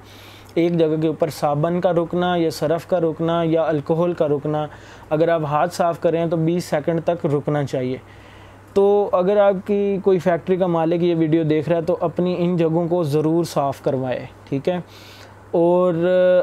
ایک 0.54 0.78
جگہ 0.78 1.00
کے 1.02 1.09
اوپر 1.09 1.28
صابن 1.30 1.80
کا 1.80 1.92
رکنا 1.92 2.35
یا 2.37 2.50
صرف 2.50 2.87
کا 2.87 3.00
رکنا 3.00 3.42
یا 3.45 3.62
الکوہل 3.62 4.12
کا 4.12 4.28
رکنا 4.28 4.66
اگر 5.11 5.28
آپ 5.28 5.45
ہاتھ 5.45 5.75
صاف 5.75 6.00
کریں 6.00 6.25
تو 6.26 6.37
بیس 6.37 6.64
سیکنڈ 6.64 7.00
تک 7.04 7.26
رکنا 7.26 7.64
چاہیے۔ 7.64 7.97
تو 8.75 9.09
اگر 9.12 9.37
آپ 9.37 9.67
کی 9.67 9.99
کوئی 10.05 10.19
فیکٹری 10.19 10.57
کا 10.57 10.67
مالک 10.67 11.03
یہ 11.03 11.15
ویڈیو 11.19 11.43
دیکھ 11.45 11.69
رہا 11.69 11.77
ہے 11.77 11.83
تو 11.83 11.97
اپنی 12.00 12.35
ان 12.39 12.57
جگہوں 12.57 12.87
کو 12.89 13.03
ضرور 13.05 13.45
صاف 13.45 13.83
کروائے، 13.83 14.25
ٹھیک 14.49 14.69
ہے؟ 14.69 14.79
اور 15.53 15.95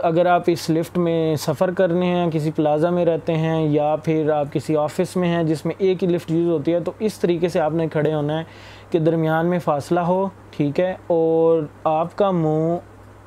اگر 0.04 0.26
آپ 0.26 0.44
اس 0.48 0.70
لفٹ 0.70 0.98
میں 0.98 1.36
سفر 1.40 1.72
کرنے 1.72 2.06
ہیں، 2.06 2.30
کسی 2.32 2.52
پلازا 2.52 2.90
میں 2.90 3.06
رہتے 3.06 3.36
ہیں 3.38 3.62
یا 3.68 3.96
پھر 4.04 4.30
آپ 4.32 4.52
کسی 4.54 4.76
آفس 4.78 5.16
میں 5.18 5.30
ہیں 5.30 5.44
جس 5.44 5.66
میں 5.66 5.76
ایک 5.78 6.04
ہی 6.04 6.08
لفٹ 6.10 6.32
یوز 6.32 6.48
ہوتی 6.48 6.74
ہے، 6.74 6.80
تو 6.80 6.92
اس 7.00 7.20
طریقے 7.20 7.48
سے 7.48 7.60
آپ 7.60 7.74
نے 7.74 7.88
کھڑے 7.88 8.14
ہونا 8.14 8.40
ہے 8.40 8.44
کہ 8.90 9.00
درمیان 9.00 9.46
میں 9.46 9.60
فاصلہ 9.60 10.00
ہو، 10.00 10.28
ٹھیک 10.52 10.80
ہے؟ 10.80 10.94
اور 11.08 11.62
آپ 11.84 12.16
کا 12.18 12.32
منہ 12.32 12.76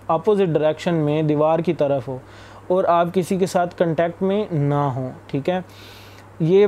اپوزٹ 0.09 0.49
ڈائریکشن 0.49 0.95
میں 0.95 1.23
دیوار 1.23 1.59
کی 1.59 1.73
طرف 1.75 2.09
ہو 2.09 2.19
اور 2.67 2.85
آپ 2.89 3.15
کسی 3.15 3.37
کے 3.39 3.47
ساتھ 3.47 3.77
کنٹیکٹ 3.79 4.23
میں 4.23 4.45
نہ 4.53 4.83
ہوں، 4.95 5.11
ٹھیک 5.27 5.49
ہے؟ 5.49 5.61
یہ 6.41 6.67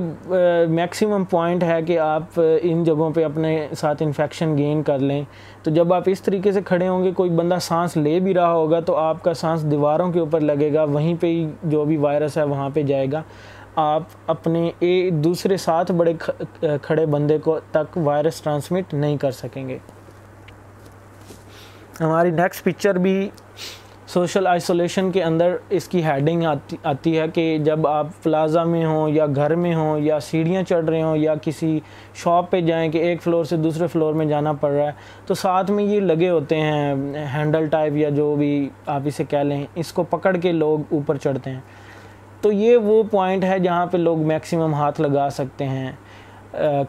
میکسیمم 0.68 1.24
پوائنٹ 1.24 1.62
ہے 1.64 1.80
کہ 1.82 1.98
آپ 1.98 2.40
ان 2.62 2.82
جگہوں 2.84 3.10
پہ 3.10 3.24
اپنے 3.24 3.68
ساتھ 3.76 4.02
انفیکشن 4.02 4.56
گین 4.58 4.82
کر 4.82 4.98
لیں۔ 4.98 5.22
تو 5.62 5.70
جب 5.70 5.92
آپ 5.94 6.02
اس 6.06 6.22
طریقے 6.22 6.52
سے 6.52 6.60
کھڑے 6.62 6.88
ہوں 6.88 7.04
گے، 7.04 7.12
کوئی 7.16 7.30
بندہ 7.30 7.58
سانس 7.60 7.96
لے 7.96 8.18
بھی 8.20 8.34
رہا 8.34 8.52
ہوگا 8.52 8.80
تو 8.80 8.96
آپ 8.96 9.22
کا 9.24 9.34
سانس 9.34 9.70
دیواروں 9.70 10.10
کے 10.12 10.20
اوپر 10.20 10.40
لگے 10.40 10.72
گا، 10.74 10.84
وہیں 10.84 11.14
پہ 11.20 11.26
ہی 11.26 11.46
جو 11.62 11.84
بھی 11.84 11.96
وائرس 11.96 12.36
ہے 12.38 12.44
وہاں 12.44 12.68
پہ 12.74 12.82
جائے 12.82 13.06
گا۔ 13.12 13.22
آپ 13.76 14.02
اپنے 14.26 14.70
دوسرے 15.24 15.56
ساتھ 15.56 15.92
بڑے 15.92 16.12
کھڑے 16.82 17.06
بندے 17.06 17.38
کو 17.38 17.58
تک 17.70 17.98
وائرس 17.98 18.40
ٹرانسمٹ 18.40 18.94
نہیں 18.94 19.16
کر 19.16 19.30
سکیں 19.30 19.68
گے۔ 19.68 19.78
ہماری 22.00 22.30
نیکسٹ 22.30 22.64
پکچر 22.64 22.98
بھی 22.98 23.30
سوشل 24.14 24.46
آئسولیشن 24.46 25.10
کے 25.10 25.22
اندر 25.22 25.56
اس 25.70 25.88
کی 25.88 26.04
ہیڈنگ 26.04 26.44
آتی 26.44 26.76
آتی 26.82 27.18
ہے 27.18 27.24
کہ 27.34 27.58
جب 27.58 27.86
آپ 27.86 28.06
پلازا 28.22 28.64
میں 28.64 28.84
ہوں 28.86 29.08
یا 29.08 29.26
گھر 29.26 29.54
میں 29.54 29.74
ہوں 29.74 29.98
یا 29.98 30.20
سیڑھیاں 30.20 30.62
چڑھ 30.62 30.84
رہے 30.84 31.02
ہوں 31.02 31.16
یا 31.16 31.34
کسی 31.42 31.80
شاپ 32.14 32.50
پہ 32.50 32.60
جائیں 32.60 32.92
کہ 32.92 32.98
ایک 32.98 33.22
فلور 33.22 33.44
سے 33.44 33.56
دوسرے 33.56 33.86
فلور 33.86 34.14
میں 34.14 34.26
جانا 34.26 34.52
پڑ 34.52 34.70
رہا 34.70 34.86
ہے، 34.86 34.92
تو 35.26 35.34
ساتھ 35.34 35.70
میں 35.70 35.84
یہ 35.84 36.00
لگے 36.00 36.30
ہوتے 36.30 36.60
ہیں، 36.60 36.94
ہینڈل 37.34 37.66
ٹائپ 37.66 37.96
یا 37.96 38.08
جو 38.08 38.36
بھی 38.36 38.68
آپ 38.86 39.00
اسے 39.04 39.24
کہہ 39.24 39.38
لیں، 39.38 39.66
اس 39.74 39.92
کو 39.92 40.02
پکڑ 40.02 40.36
کے 40.36 40.52
لوگ 40.52 40.94
اوپر 40.94 41.16
چڑھتے 41.16 41.50
ہیں۔ 41.50 41.60
تو 42.40 42.52
یہ 42.52 42.76
وہ 42.76 43.02
پوائنٹ 43.02 43.44
ہے 43.44 43.58
جہاں 43.58 43.86
پہ 43.86 43.96
لوگ 43.96 44.18
میکسیمم 44.18 44.74
ہاتھ 44.74 45.00
لگا 45.00 45.28
سکتے 45.30 45.64
ہیں۔ 45.64 45.92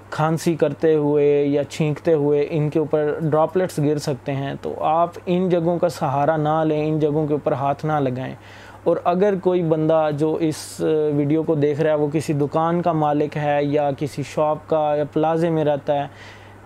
کھانسی 0.09 0.55
کرتے 0.55 0.95
ہوئے 0.95 1.45
یا 1.45 1.63
چھینکتے 1.63 2.13
ہوئے 2.13 2.47
ان 2.49 2.69
کے 2.69 2.79
اوپر 2.79 3.19
ڈراپلیٹس 3.21 3.79
گر 3.79 3.97
سکتے 3.97 4.31
ہیں، 4.31 4.53
تو 4.61 4.73
آپ 4.79 5.09
ان 5.25 5.49
جگہوں 5.49 5.77
کا 5.79 5.89
سہارا 5.89 6.37
نہ 6.37 6.63
لیں، 6.65 6.87
ان 6.87 6.99
جگہوں 6.99 7.27
کے 7.27 7.33
اوپر 7.33 7.51
ہاتھ 7.51 7.85
نہ 7.85 7.93
لگائیں۔ 7.93 8.35
اور 8.83 8.97
اگر 9.03 9.33
کوئی 9.43 9.63
بندہ 9.63 10.09
جو 10.17 10.33
اس 10.33 10.81
ویڈیو 11.15 11.43
کو 11.43 11.55
دیکھ 11.55 11.81
رہا 11.81 11.89
ہے، 11.89 11.95
وہ 11.95 12.07
کسی 12.13 12.33
دکان 12.33 12.81
کا 12.81 12.91
مالک 12.91 13.37
ہے 13.37 13.59
یا 13.63 13.89
کسی 13.97 14.23
شاپ 14.23 14.57
کا 14.67 14.95
یا 14.97 15.03
پلازے 15.13 15.49
میں 15.49 15.65
رہتا 15.65 15.95
ہے، 15.95 16.07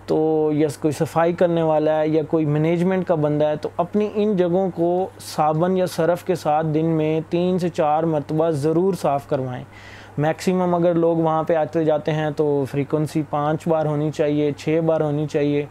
تو 0.06 0.50
یا 0.54 0.68
کوئی 0.80 0.92
صفائی 0.92 1.32
کرنے 1.32 1.62
والا 1.62 2.00
ہے 2.00 2.08
یا 2.08 2.22
کوئی 2.22 2.46
مینجمنٹ 2.46 3.06
کا 3.06 3.14
بندہ 3.14 3.44
ہے، 3.44 3.56
تو 3.56 3.68
اپنی 3.76 4.08
ان 4.14 4.36
جگہوں 4.36 4.70
کو 4.74 5.08
صابن 5.20 5.76
یا 5.76 5.86
صرف 5.86 6.24
کے 6.24 6.34
ساتھ 6.34 6.66
دن 6.66 6.86
میں 6.86 7.20
تین 7.30 7.58
سے 7.58 7.68
چار 7.68 8.02
مرتبہ 8.02 8.50
ضرور 8.50 8.94
صاف 8.94 9.28
کروائیں۔ 9.28 9.64
میکسیمم 10.18 10.74
اگر 10.74 10.94
لوگ 10.94 11.16
وہاں 11.16 11.42
پہ 11.42 11.54
آتے 11.54 11.84
جاتے 11.84 12.12
ہیں 12.12 12.30
تو 12.30 12.64
فریکونسی 12.70 13.22
پانچ 13.30 13.68
بار 13.68 13.86
ہونی 13.86 14.10
چاہیے، 14.10 14.52
چھ 14.52 14.80
بار 14.86 15.00
ہونی 15.00 15.26
چاہیے۔ 15.26 15.66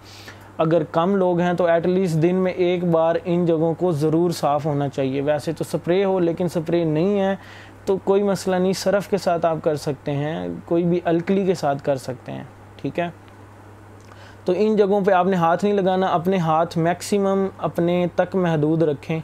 اگر 0.57 0.83
کم 0.83 1.15
لوگ 1.15 1.39
ہیں 1.39 1.53
تو 1.53 1.65
ایٹ 1.65 1.85
لیسٹ 1.85 2.21
دن 2.21 2.35
میں 2.35 2.51
ایک 2.51 2.83
بار 2.83 3.15
ان 3.25 3.45
جگہوں 3.45 3.73
کو 3.73 3.91
ضرور 3.91 4.31
صاف 4.31 4.65
ہونا 4.65 4.89
چاہیے۔ 4.89 5.21
ویسے 5.21 5.51
تو 5.53 5.63
سپرے 5.63 6.03
ہو 6.03 6.19
لیکن 6.19 6.47
سپرے 6.47 6.83
نہیں 6.83 7.19
ہے، 7.19 7.35
تو 7.85 7.97
کوئی 7.97 8.23
مسئلہ 8.23 8.55
نہیں، 8.55 8.73
صرف 8.73 9.07
کے 9.07 9.17
ساتھ 9.17 9.45
آپ 9.45 9.57
کر 9.63 9.75
سکتے 9.75 10.11
ہیں، 10.11 10.47
کوئی 10.65 10.83
بھی 10.83 10.99
الکلی 11.03 11.45
کے 11.45 11.53
ساتھ 11.53 11.83
کر 11.83 11.95
سکتے 11.95 12.31
ہیں، 12.31 12.43
ٹھیک 12.75 12.99
ہے؟ 12.99 13.09
تو 14.45 14.53
ان 14.57 14.75
جگہوں 14.75 15.01
پہ 15.01 15.11
آپ 15.11 15.25
نے 15.25 15.35
ہاتھ 15.35 15.65
نہیں 15.65 15.73
لگانا، 15.73 16.07
اپنے 16.07 16.37
ہاتھ 16.37 16.77
میکسیمم 16.77 17.47
اپنے 17.57 18.07
تک 18.15 18.35
محدود 18.35 18.83
رکھیں۔ 18.83 19.19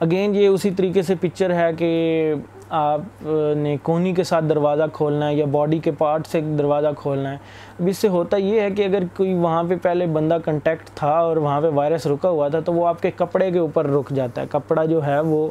اگین 0.00 0.34
یہ 0.34 0.46
اسی 0.46 0.70
طریقے 0.70 1.02
سے 1.02 1.14
پکچر 1.20 1.54
ہے 1.54 1.70
کہ 1.78 2.34
آپ 2.70 3.22
نے 3.56 3.76
کونی 3.82 4.12
کے 4.14 4.24
ساتھ 4.24 4.44
دروازہ 4.44 4.82
کھولنا 4.92 5.28
ہے 5.28 5.34
یا 5.34 5.44
باڈی 5.50 5.78
کے 5.78 5.90
پارٹ 5.98 6.26
سے 6.26 6.40
دروازہ 6.58 6.88
کھولنا 6.96 7.30
ہے، 7.32 7.36
اب 7.80 7.86
اس 7.88 7.98
سے 7.98 8.08
ہوتا 8.08 8.36
یہ 8.36 8.60
ہے 8.60 8.70
کہ 8.70 8.84
اگر 8.84 9.02
کوئی 9.16 9.34
وہاں 9.34 9.62
پہ 9.68 9.76
پہلے 9.82 10.06
بندہ 10.06 10.36
کنٹیکٹ 10.44 10.90
تھا 10.94 11.10
اور 11.10 11.36
وہاں 11.36 11.60
پہ 11.60 11.66
وائرس 11.74 12.06
رکا 12.06 12.28
ہوا 12.28 12.48
تھا، 12.48 12.60
تو 12.60 12.72
وہ 12.72 12.86
آپ 12.86 13.02
کے 13.02 13.10
کپڑے 13.16 13.50
کے 13.50 13.58
اوپر 13.58 13.86
رک 13.86 14.10
جاتا 14.10 14.40
ہے۔ 14.40 14.46
کپڑا 14.50 14.84
جو 14.84 15.04
ہے 15.06 15.18
وہ 15.20 15.48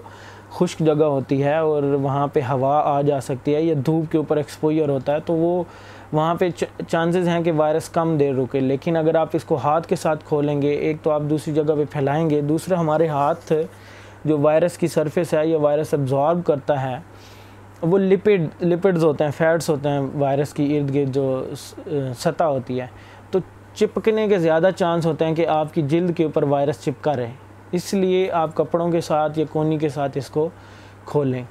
خشک 0.51 0.79
جگہ 0.79 1.05
ہوتی 1.05 1.43
ہے 1.43 1.57
اور 1.57 1.83
وہاں 2.01 2.27
پہ 2.33 2.41
ہوا 2.49 2.79
آ 2.85 3.01
جا 3.01 3.19
سکتی 3.21 3.55
ہے 3.55 3.61
یا 3.61 3.73
دھوپ 3.85 4.11
کے 4.11 4.17
اوپر 4.17 4.37
ایکسپوئر 4.37 4.89
ہوتا 4.89 5.13
ہے، 5.13 5.19
تو 5.25 5.33
وہ 5.33 5.63
وہاں 6.13 6.35
پہ 6.35 6.49
چانسز 6.87 7.27
ہیں 7.27 7.41
کہ 7.43 7.51
وائرس 7.51 7.89
کم 7.89 8.15
دیر 8.17 8.35
رکے۔ 8.35 8.59
لیکن 8.59 8.97
اگر 8.97 9.15
آپ 9.15 9.29
اس 9.33 9.43
کو 9.43 9.55
ہاتھ 9.63 9.87
کے 9.87 9.95
ساتھ 9.95 10.23
کھولیں 10.25 10.61
گے، 10.61 10.69
ایک 10.69 10.97
تو 11.03 11.11
آپ 11.11 11.21
دوسری 11.29 11.53
جگہ 11.53 11.75
پہ 11.77 11.83
پھیلائیں 11.91 12.29
گے 12.29 12.41
دوسرا 12.41 12.79
ہمارے 12.79 13.07
ہاتھ 13.07 13.53
جو 14.27 14.37
وائرس 14.37 14.77
کی 14.77 14.87
سرفیس 14.87 15.33
ہے 15.33 15.47
یا 15.47 15.57
وائرس 15.57 15.93
ابزارب 15.93 16.45
کرتا 16.45 16.81
ہے، 16.81 16.97
وہ 17.81 17.97
لپڈ 17.97 18.63
لپڈز 18.63 19.03
ہوتے 19.03 19.23
ہیں 19.23 19.31
فیٹس 19.37 19.69
ہوتے 19.69 19.89
ہیں 19.89 19.99
وائرس 20.15 20.53
کی 20.53 20.77
ارد 20.77 20.95
گرد 20.95 21.13
جو 21.15 21.43
سطح 22.17 22.43
ہوتی 22.43 22.79
ہے۔ 22.81 22.87
تو 23.31 23.39
چپکنے 23.73 24.27
کے 24.27 24.37
زیادہ 24.39 24.69
چانس 24.75 25.05
ہوتے 25.05 25.25
ہیں 25.25 25.35
کہ 25.35 25.47
آپ 25.47 25.73
کی 25.73 25.81
جلد 25.81 26.17
کے 26.17 26.23
اوپر 26.23 26.43
وائرس 26.43 26.81
چپکا 26.81 27.15
رہے۔ 27.15 27.31
اس 27.71 27.93
لیے 27.93 28.31
آپ 28.31 28.55
کپڑوں 28.55 28.89
کے 28.91 29.01
ساتھ 29.01 29.39
یا 29.39 29.45
کونی 29.51 29.77
کے 29.77 29.89
ساتھ 29.89 30.17
اس 30.17 30.29
کو 30.29 30.49
کھولیں۔ 31.05 31.43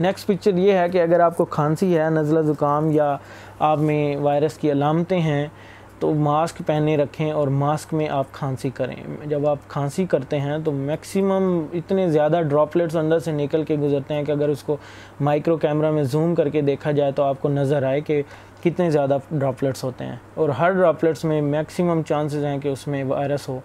نیکسٹ 0.00 0.26
پکچر 0.26 0.54
یہ 0.54 0.72
ہے 0.72 0.88
کہ 0.88 1.02
اگر 1.02 1.20
آپ 1.20 1.36
کو 1.36 1.44
کھانسی 1.44 1.98
ہے، 1.98 2.10
نزلہ 2.10 2.40
زکام 2.40 2.90
یا 2.90 3.16
آپ 3.58 3.78
میں 3.78 4.16
وائرس 4.16 4.58
کی 4.58 4.72
علامتیں 4.72 5.20
ہیں 5.20 5.46
تو 5.98 6.14
ماسک 6.14 6.62
پہنے 6.66 6.96
رکھیں 6.96 7.30
اور 7.32 7.48
ماسک 7.48 7.94
میں 7.94 8.08
آپ 8.08 8.26
کھانسی 8.32 8.70
کریں۔ 8.70 8.96
جب 9.26 9.48
آپ 9.48 9.58
کھانسی 9.68 10.06
کرتے 10.06 10.40
ہیں 10.40 10.58
تو 10.64 10.72
میکسیمم 10.72 11.66
اتنے 11.72 12.10
زیادہ 12.10 12.40
ڈراپلیٹس 12.48 12.96
اندر 12.96 13.18
سے 13.18 13.32
نکل 13.32 13.64
کے 13.64 13.76
گزرتے 13.76 14.14
ہیں 14.14 14.22
کہ 14.22 14.32
اگر 14.32 14.48
اس 14.48 14.62
کو 14.62 14.76
مائکرو 15.20 15.56
کیمرہ 15.56 15.90
میں 15.90 16.02
زوم 16.02 16.34
کر 16.34 16.48
کے 16.48 16.60
دیکھا 16.60 16.90
جائے 16.90 17.12
تو 17.12 17.22
آپ 17.22 17.36
کو 17.40 17.48
نظر 17.48 17.82
آئے 17.82 18.00
کہ 18.00 18.22
کتنے 18.64 18.90
زیادہ 18.90 19.18
ڈراپلیٹس 19.30 19.84
ہوتے 19.84 20.04
ہیں۔ 20.04 20.16
اور 20.34 20.48
ہر 20.48 20.70
ڈراپلیٹس 20.70 21.24
میں 21.24 21.42
میکسیمم 21.42 22.02
چانسز 22.02 22.44
ہیں 22.44 22.58
کہ 22.58 22.68
اس 22.68 22.88
میں 22.88 23.04
وائرس 23.04 23.48
ہو۔ 23.48 23.60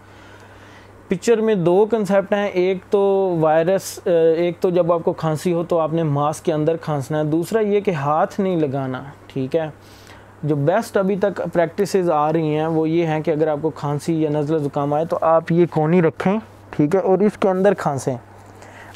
پکچر 1.08 1.42
میں 1.42 1.56
دو 1.56 1.86
کنسیپٹ 1.92 2.34
ہیں، 2.34 2.48
ایک 2.48 2.78
تو 2.90 3.36
وائرس 3.40 4.00
ایک 4.38 4.60
تو 4.60 4.70
جب 4.70 4.94
آپ 4.94 5.00
کو 5.04 5.14
کھانسی 5.14 5.54
ہو 5.54 5.64
تو 5.64 5.80
آپ 5.80 5.94
نے 5.94 6.04
ماسک 6.04 6.46
کے 6.46 6.54
اندر 6.54 6.78
کھانسنا 6.78 7.20
ہے۔ 7.20 7.24
دوسرا 7.24 7.60
یہ 7.60 7.80
کہ 7.80 7.92
ہاتھ 7.92 8.40
نہیں 8.40 8.56
لگانا، 8.56 9.04
ٹھیک 9.28 9.56
ہے؟ 9.56 9.70
جو 10.44 10.56
بیسٹ 10.56 10.98
ابھی 10.98 11.16
تک 11.16 11.42
پریکٹسز 11.54 12.10
آ 12.10 12.32
رہی 12.34 12.58
ہیں 12.58 12.68
وہ 12.68 12.88
یہ 12.90 13.06
ہیں 13.06 13.20
کہ 13.22 13.32
اگر 13.32 13.48
آپ 13.48 13.58
کو 13.62 13.70
کھانسی 13.70 14.22
یا 14.22 14.30
نزلہ 14.30 14.58
زکام 14.58 14.94
آئے 14.94 15.06
تو 15.06 15.18
آپ 15.22 15.52
یہ 15.52 15.66
کونی 15.72 16.02
رکھیں، 16.02 16.38
ٹھیک 16.70 16.96
ہے؟ 16.96 17.00
اور 17.00 17.20
اس 17.20 17.38
کے 17.40 17.50
اندر 17.50 17.74
کھانسیں۔ 17.74 18.16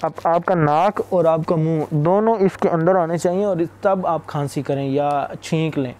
اب 0.01 0.11
آپ 0.23 0.45
کا 0.45 0.55
ناک 0.55 1.01
اور 1.09 1.25
آپ 1.25 1.41
کا 1.47 1.55
منہ 1.55 1.83
دونوں 1.89 2.35
اس 2.39 2.57
کے 2.57 2.69
اندر 2.69 2.95
آنے 2.95 3.17
چاہیے 3.17 3.43
اور 3.45 3.57
تب 3.81 4.07
آپ 4.07 4.25
کھانسی 4.27 4.61
کریں 4.61 4.85
یا 4.85 5.09
چھینک 5.41 5.77
لیں۔ 5.79 5.93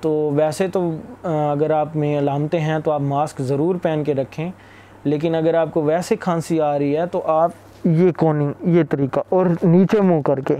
تو 0.00 0.30
ویسے 0.34 0.68
تو 0.68 0.90
اگر 1.22 1.70
آپ 1.70 1.96
میں 1.96 2.18
علامتیں 2.18 2.60
ہیں 2.60 2.78
تو 2.78 2.90
آپ 2.90 3.00
ماسک 3.00 3.42
ضرور 3.42 3.76
پہن 3.82 4.02
کے 4.04 4.14
رکھیں، 4.14 4.50
لیکن 5.04 5.34
اگر 5.34 5.54
آپ 5.54 5.72
کو 5.72 5.82
ویسے 5.82 6.16
کھانسی 6.16 6.60
آ 6.60 6.78
رہی 6.78 6.96
ہے 6.96 7.06
تو 7.06 7.22
آپ 7.26 7.50
یہ 7.84 8.10
کونی 8.12 8.52
یہ 8.76 8.82
طریقہ، 8.90 9.20
اور 9.28 9.46
نیچے 9.62 10.00
منہ 10.00 10.20
کر 10.22 10.40
کے۔ 10.40 10.56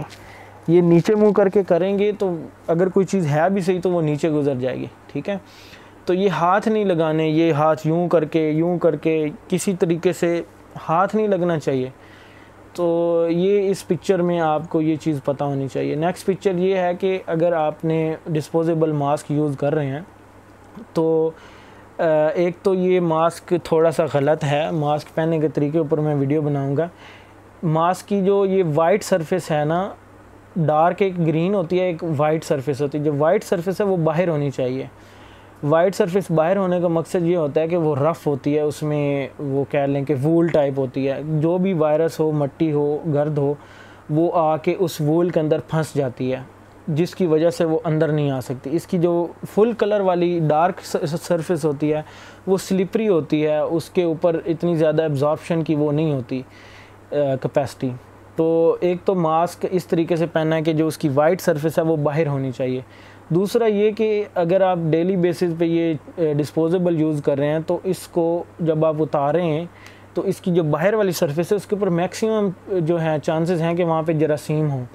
یہ 0.67 0.81
نیچے 0.81 1.15
منہ 1.15 1.31
کر 1.31 1.49
کے 1.49 1.63
کریں 1.63 1.97
گے 1.99 2.11
تو 2.11 2.35
اگر 2.67 2.89
کوئی 2.89 3.05
چیز 3.05 3.27
ہے 3.27 3.49
بھی 3.49 3.61
صحیح 3.61 3.79
تو 3.83 3.89
وہ 3.89 4.01
نیچے 4.01 4.29
گزر 4.31 4.55
جائے 4.55 4.77
گی، 4.79 4.85
ٹھیک 5.07 5.29
ہے؟ 5.29 5.37
تو 6.05 6.13
یہ 6.13 6.29
ہاتھ 6.29 6.67
نہیں 6.67 6.85
لگانے، 6.85 7.27
یہ 7.27 7.51
ہاتھ 7.53 7.87
یوں 7.87 8.07
کر 8.09 8.25
کے، 8.25 8.49
یوں 8.49 8.77
کر 8.79 8.95
کے 8.95 9.25
کسی 9.47 9.73
طریقے 9.79 10.13
سے 10.13 10.41
ہاتھ 10.89 11.15
نہیں 11.15 11.27
لگنا 11.27 11.59
چاہیے۔ 11.59 11.89
تو 12.73 13.27
یہ 13.29 13.69
اس 13.69 13.87
پکچر 13.87 14.21
میں 14.21 14.39
آپ 14.39 14.69
کو 14.69 14.81
یہ 14.81 14.95
چیز 14.95 15.19
پتہ 15.23 15.43
ہونی 15.43 15.67
چاہیے۔ 15.67 15.95
نیکسٹ 15.95 16.25
پکچر 16.25 16.55
یہ 16.55 16.75
ہے 16.75 16.93
کہ 16.99 17.19
اگر 17.25 17.53
آپ 17.53 17.85
نے 17.85 18.15
ڈسپوزیبل 18.25 18.91
ماسک 18.91 19.31
یوز 19.31 19.55
کر 19.57 19.75
رہے 19.75 19.85
ہیں، 19.85 20.01
تو 20.93 21.31
ایک 21.97 22.57
تو 22.63 22.73
یہ 22.73 22.99
ماسک 22.99 23.53
تھوڑا 23.63 23.91
سا 23.91 24.05
غلط 24.13 24.43
ہے۔ 24.43 24.69
ماسک 24.71 25.13
پہننے 25.15 25.39
کے 25.39 25.47
طریقے 25.47 25.77
اوپر 25.77 25.97
میں 25.97 26.15
ویڈیو 26.15 26.41
بناؤں 26.41 26.77
گا۔ 26.77 26.87
ماسک 27.63 28.07
کی 28.07 28.21
جو 28.25 28.45
یہ 28.45 28.63
وائٹ 28.75 29.03
سرفیس 29.03 29.51
ہے 29.51 29.63
نا 29.65 29.89
ڈارک 30.57 31.01
ایک 31.01 31.27
گرین 31.27 31.53
ہوتی 31.53 31.79
ہے، 31.79 31.85
ایک 31.85 32.03
وائٹ 32.17 32.43
سرفیس 32.43 32.81
ہوتی 32.81 32.97
ہے۔ 32.97 33.03
جو 33.03 33.13
وائٹ 33.17 33.43
سرفیس 33.43 33.81
ہے، 33.81 33.85
وہ 33.85 33.97
باہر 33.97 34.27
ہونی 34.27 34.49
چاہیے۔ 34.51 34.85
وائٹ 35.63 35.95
سرفیس 35.95 36.31
باہر 36.31 36.57
ہونے 36.57 36.81
کا 36.81 36.87
مقصد 36.87 37.23
یہ 37.23 37.37
ہوتا 37.37 37.61
ہے 37.61 37.67
کہ 37.67 37.77
وہ 37.77 37.95
رف 37.95 38.27
ہوتی 38.27 38.55
ہے، 38.55 38.61
اس 38.61 38.83
میں 38.83 39.27
وہ 39.39 39.63
کہہ 39.69 39.79
لیں 39.79 40.05
کہ 40.05 40.15
وول 40.23 40.47
ٹائپ 40.47 40.79
ہوتی 40.79 41.07
ہے۔ 41.09 41.21
جو 41.39 41.57
بھی 41.57 41.73
وائرس 41.73 42.19
ہو، 42.19 42.31
مٹی 42.31 42.71
ہو، 42.71 42.97
گرد 43.13 43.37
ہو، 43.37 43.53
وہ 44.09 44.31
آ 44.33 44.57
کے 44.57 44.75
اس 44.79 45.01
وول 45.01 45.29
کے 45.29 45.39
اندر 45.39 45.59
پھنس 45.59 45.95
جاتی 45.95 46.31
ہے، 46.31 46.39
جس 46.87 47.15
کی 47.15 47.25
وجہ 47.25 47.49
سے 47.49 47.65
وہ 47.65 47.79
اندر 47.83 48.07
نہیں 48.07 48.31
آ 48.31 48.41
سکتی۔ 48.41 48.69
اس 48.73 48.87
کی 48.87 48.97
جو 48.97 49.27
فل 49.55 49.71
کلر 49.71 49.99
والی 49.99 50.39
ڈارک 50.47 50.79
سرفیس 51.21 51.65
ہوتی 51.65 51.93
ہے، 51.93 52.01
وہ 52.47 52.57
سلپری 52.57 53.07
ہوتی 53.07 53.45
ہے، 53.45 53.57
اس 53.57 53.89
کے 53.89 54.03
اوپر 54.03 54.39
اتنی 54.45 54.75
زیادہ 54.75 55.01
ایبزارپشن 55.01 55.63
کی 55.63 55.75
وہ 55.75 55.91
نہیں 55.91 56.13
ہوتی 56.13 56.41
کپیسٹی 57.41 57.89
تو 58.35 58.75
ایک 58.79 58.97
تو 59.05 59.15
ماسک 59.15 59.65
اس 59.71 59.85
طریقے 59.87 60.15
سے 60.15 60.25
پہننا 60.25 60.55
ہے 60.55 60.61
کہ 60.61 60.73
جو 60.73 60.87
اس 60.87 60.97
کی 60.97 61.09
وائٹ 61.09 61.41
سرفیس 61.41 61.77
ہے 61.77 61.83
وہ 61.83 61.95
باہر 61.95 62.27
ہونی 62.27 62.51
چاہیے۔ 62.51 62.81
دوسرا 63.29 63.65
یہ 63.65 63.91
کہ 63.91 64.23
اگر 64.35 64.61
آپ 64.61 64.77
ڈیلی 64.91 65.15
بیسز 65.15 65.53
پہ 65.57 65.65
یہ 65.65 66.33
ڈسپوزیبل 66.37 66.99
یوز 67.01 67.21
کر 67.25 67.37
رہے 67.37 67.47
ہیں 67.47 67.59
تو 67.67 67.77
اس 67.83 68.07
کو 68.07 68.43
جب 68.59 68.85
آپ 68.85 68.95
اتاریں 68.99 69.43
ہیں 69.43 69.65
تو 70.13 70.21
اس 70.21 70.41
کی 70.41 70.53
جو 70.53 70.63
باہر 70.63 70.93
والی 70.93 71.11
سرفیس 71.11 71.51
ہے 71.51 71.55
اس 71.57 71.65
کے 71.65 71.75
اوپر 71.75 71.89
میکسیمم 71.91 72.49
جو 72.79 72.99
ہیں 72.99 73.17
چانسز 73.17 73.61
ہیں 73.61 73.73
کہ 73.73 73.83
وہاں 73.83 74.01
پہ 74.03 74.13
جراثیم 74.13 74.69
ہوں۔ 74.71 74.85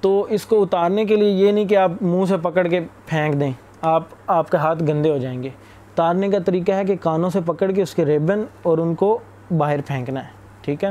تو 0.00 0.26
اس 0.30 0.46
کو 0.46 0.62
اتارنے 0.62 1.04
کے 1.04 1.16
لیے 1.16 1.28
یہ 1.28 1.52
نہیں 1.52 1.64
کہ 1.64 1.76
آپ 1.76 1.90
منہ 2.00 2.24
سے 2.24 2.36
پکڑ 2.42 2.66
کے 2.66 2.80
پھینک 3.06 3.40
دیں، 3.40 3.52
آپ 3.82 4.02
آپ 4.26 4.50
کے 4.50 4.56
ہاتھ 4.56 4.82
گندے 4.82 5.10
ہو 5.10 5.18
جائیں 5.18 5.42
گے۔ 5.42 5.48
اتارنے 5.48 6.28
کا 6.28 6.38
طریقہ 6.38 6.72
ہے 6.72 6.84
کہ 6.84 6.96
کانوں 7.00 7.30
سے 7.30 7.40
پکڑ 7.46 7.70
کے 7.70 7.82
اس 7.82 7.94
کے 7.94 8.04
ریبن 8.04 8.42
اور 8.62 8.78
ان 8.78 8.94
کو 8.94 9.18
باہر 9.58 9.80
پھینکنا 9.86 10.24
ہے، 10.24 10.32
ٹھیک 10.62 10.84
ہے؟ 10.84 10.90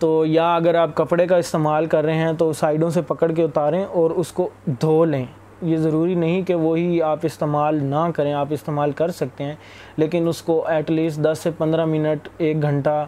تو 0.00 0.24
یا 0.26 0.54
اگر 0.54 0.74
آپ 0.74 0.94
کپڑے 0.96 1.26
کا 1.26 1.36
استعمال 1.36 1.86
کر 1.86 2.04
رہے 2.04 2.16
ہیں 2.16 2.32
تو 2.38 2.52
سائڈوں 2.52 2.90
سے 2.90 3.02
پکڑ 3.06 3.30
کے 3.32 3.42
اتاریں 3.42 3.84
اور 3.84 4.10
اس 4.10 4.32
کو 4.32 4.48
دھو 4.66 5.04
لیں۔ 5.04 5.24
یہ 5.62 5.76
ضروری 5.76 6.14
نہیں 6.14 6.42
کہ 6.42 6.54
وہی 6.54 7.00
آپ 7.02 7.18
استعمال 7.22 7.82
نہ 7.84 8.06
کریں، 8.16 8.32
آپ 8.32 8.46
استعمال 8.50 8.92
کر 8.96 9.10
سکتے 9.10 9.44
ہیں، 9.44 9.54
لیکن 9.96 10.28
اس 10.28 10.40
کو 10.42 10.64
ایٹ 10.66 10.90
لیسٹ 10.90 11.20
دس 11.24 11.38
سے 11.42 11.50
پندرہ 11.58 11.84
منٹ، 11.84 12.28
ایک 12.38 12.62
گھنٹہ 12.62 13.04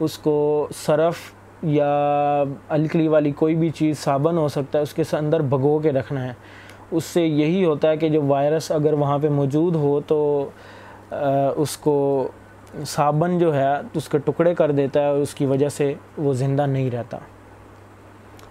اس 0.00 0.18
کو 0.18 0.66
صرف 0.86 1.18
یا 1.62 2.44
الکلی 2.68 3.08
والی 3.08 3.32
کوئی 3.32 3.54
بھی 3.54 3.70
چیز، 3.70 3.98
صابن 3.98 4.38
ہو 4.38 4.46
سکتا 4.48 4.78
ہے، 4.78 4.82
اس 4.82 4.94
کے 4.94 5.02
اندر 5.12 5.42
بھگو 5.42 5.78
کے 5.78 5.92
رکھنا 5.92 6.24
ہے۔ 6.24 6.32
اس 6.90 7.04
سے 7.04 7.26
یہی 7.26 7.64
ہوتا 7.64 7.90
ہے 7.90 7.96
کہ 7.96 8.08
جو 8.08 8.22
وائرس 8.26 8.70
اگر 8.72 8.92
وہاں 8.92 9.18
پہ 9.18 9.28
موجود 9.28 9.76
ہو 9.76 10.00
تو 10.06 10.18
اس 11.10 11.76
کو 11.76 11.96
صابن 12.84 13.38
جو 13.38 13.54
ہے، 13.54 13.66
اس 13.94 14.08
کے 14.08 14.18
ٹکڑے 14.18 14.54
کر 14.54 14.70
دیتا 14.70 15.00
ہے 15.00 15.06
اور 15.06 15.18
اس 15.18 15.34
کی 15.34 15.46
وجہ 15.46 15.68
سے 15.68 15.94
وہ 16.18 16.32
زندہ 16.32 16.66
نہیں 16.66 16.90
رہتا۔ 16.90 17.18